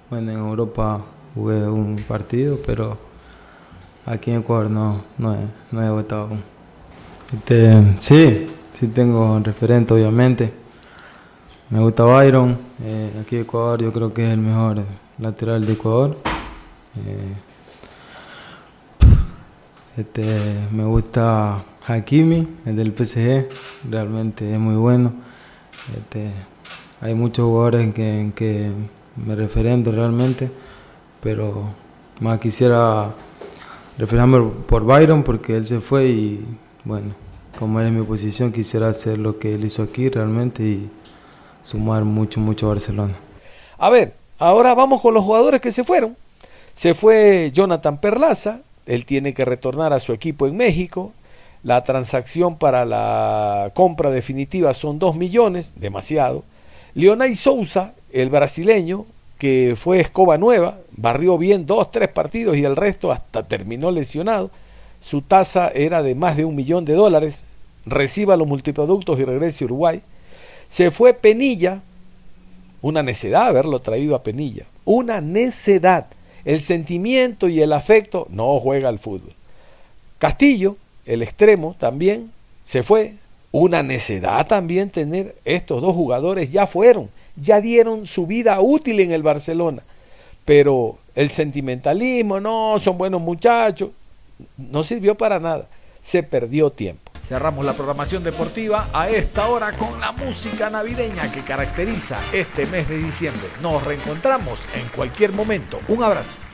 Bueno, 0.09 0.31
en 0.31 0.37
Europa 0.37 1.01
jugué 1.35 1.67
un 1.67 1.95
partido, 2.07 2.57
pero 2.65 2.97
aquí 4.05 4.31
en 4.31 4.39
Ecuador 4.39 4.69
no, 4.69 5.01
no, 5.17 5.35
he, 5.35 5.39
no 5.71 5.81
he 5.81 5.85
debutado 5.85 6.21
aún. 6.23 6.43
Este, 7.33 7.95
sí, 7.99 8.47
sí 8.73 8.87
tengo 8.87 9.39
referente 9.39 9.93
obviamente. 9.93 10.53
Me 11.69 11.79
gusta 11.79 12.03
Byron, 12.03 12.57
eh, 12.83 13.11
aquí 13.21 13.35
en 13.35 13.41
Ecuador 13.43 13.83
yo 13.83 13.93
creo 13.93 14.11
que 14.11 14.25
es 14.25 14.33
el 14.33 14.39
mejor 14.39 14.81
lateral 15.19 15.65
de 15.65 15.73
Ecuador. 15.73 16.17
Eh, 16.97 17.33
Este, 19.99 20.23
me 20.71 20.85
gusta 20.85 21.61
Hakimi, 21.85 22.47
el 22.65 22.75
del 22.77 22.93
PSG, 22.93 23.49
realmente 23.89 24.49
es 24.53 24.57
muy 24.57 24.75
bueno. 24.75 25.11
Este, 25.93 26.31
hay 27.01 27.13
muchos 27.15 27.45
jugadores 27.45 27.81
en 27.81 27.91
que, 27.91 28.31
que 28.33 28.71
me 29.17 29.35
referendo 29.35 29.91
realmente, 29.91 30.49
pero 31.21 31.63
más 32.21 32.39
quisiera 32.39 33.09
referirme 33.97 34.51
por 34.67 34.85
Byron 34.85 35.23
porque 35.23 35.57
él 35.57 35.67
se 35.67 35.81
fue 35.81 36.07
y 36.07 36.45
bueno, 36.85 37.13
como 37.59 37.81
él 37.81 37.87
es 37.87 37.93
mi 37.93 38.03
posición, 38.03 38.53
quisiera 38.53 38.87
hacer 38.87 39.17
lo 39.17 39.37
que 39.37 39.55
él 39.55 39.65
hizo 39.65 39.83
aquí 39.83 40.07
realmente 40.07 40.63
y 40.63 40.89
sumar 41.61 42.05
mucho, 42.05 42.39
mucho 42.39 42.67
a 42.67 42.69
Barcelona. 42.69 43.15
A 43.77 43.89
ver, 43.89 44.13
ahora 44.37 44.73
vamos 44.75 45.01
con 45.01 45.13
los 45.13 45.25
jugadores 45.25 45.59
que 45.59 45.73
se 45.73 45.83
fueron. 45.83 46.15
Se 46.79 46.93
fue 46.93 47.51
Jonathan 47.53 47.97
Perlaza, 47.97 48.61
él 48.85 49.05
tiene 49.05 49.33
que 49.33 49.43
retornar 49.43 49.91
a 49.91 49.99
su 49.99 50.13
equipo 50.13 50.47
en 50.47 50.55
México. 50.55 51.11
La 51.61 51.83
transacción 51.83 52.57
para 52.57 52.85
la 52.85 53.71
compra 53.73 54.11
definitiva 54.11 54.73
son 54.73 54.97
2 54.97 55.17
millones, 55.17 55.73
demasiado. 55.75 56.45
Leonay 56.93 57.35
Souza, 57.35 57.95
el 58.13 58.29
brasileño, 58.29 59.05
que 59.37 59.73
fue 59.75 59.99
escoba 59.99 60.37
nueva, 60.37 60.77
barrió 60.95 61.37
bien 61.37 61.65
dos, 61.65 61.91
tres 61.91 62.07
partidos 62.07 62.55
y 62.55 62.63
el 62.63 62.77
resto 62.77 63.11
hasta 63.11 63.43
terminó 63.43 63.91
lesionado. 63.91 64.49
Su 65.01 65.21
tasa 65.21 65.67
era 65.75 66.01
de 66.01 66.15
más 66.15 66.37
de 66.37 66.45
un 66.45 66.55
millón 66.55 66.85
de 66.85 66.93
dólares. 66.93 67.41
Reciba 67.85 68.37
los 68.37 68.47
multiproductos 68.47 69.19
y 69.19 69.25
regrese 69.25 69.65
a 69.65 69.67
Uruguay. 69.67 70.01
Se 70.69 70.91
fue 70.91 71.13
Penilla, 71.13 71.81
una 72.81 73.03
necedad 73.03 73.49
haberlo 73.49 73.81
traído 73.81 74.15
a 74.15 74.23
Penilla, 74.23 74.63
una 74.85 75.19
necedad. 75.19 76.05
El 76.45 76.61
sentimiento 76.61 77.47
y 77.47 77.61
el 77.61 77.73
afecto 77.73 78.27
no 78.29 78.59
juega 78.59 78.89
al 78.89 78.99
fútbol. 78.99 79.33
Castillo, 80.17 80.77
el 81.05 81.21
extremo, 81.21 81.75
también 81.79 82.31
se 82.65 82.83
fue. 82.83 83.13
Una 83.51 83.81
necedad 83.81 84.45
también 84.45 84.91
tener 84.91 85.35
estos 85.43 85.81
dos 85.81 85.95
jugadores, 85.95 86.51
ya 86.51 86.67
fueron, 86.67 87.09
ya 87.35 87.61
dieron 87.61 88.05
su 88.05 88.27
vida 88.27 88.61
útil 88.61 88.99
en 88.99 89.11
el 89.11 89.23
Barcelona. 89.23 89.81
Pero 90.45 90.97
el 91.15 91.29
sentimentalismo, 91.29 92.39
no, 92.39 92.77
son 92.77 92.97
buenos 92.97 93.21
muchachos, 93.21 93.89
no 94.57 94.83
sirvió 94.83 95.15
para 95.15 95.39
nada. 95.39 95.67
Se 96.01 96.21
perdió 96.21 96.69
tiempo. 96.69 97.08
Cerramos 97.29 97.63
la 97.63 97.73
programación 97.73 98.23
deportiva 98.23 98.89
a 98.91 99.07
esta 99.07 99.49
hora 99.49 99.71
con 99.73 100.01
la 100.01 100.11
música 100.11 100.67
navideña 100.71 101.31
que 101.31 101.43
caracteriza 101.43 102.17
este 102.33 102.65
mes 102.65 102.89
de 102.89 102.97
diciembre. 102.97 103.47
Nos 103.61 103.83
reencontramos 103.83 104.61
en 104.73 104.87
cualquier 104.87 105.31
momento. 105.31 105.79
Un 105.89 106.01
abrazo. 106.01 106.48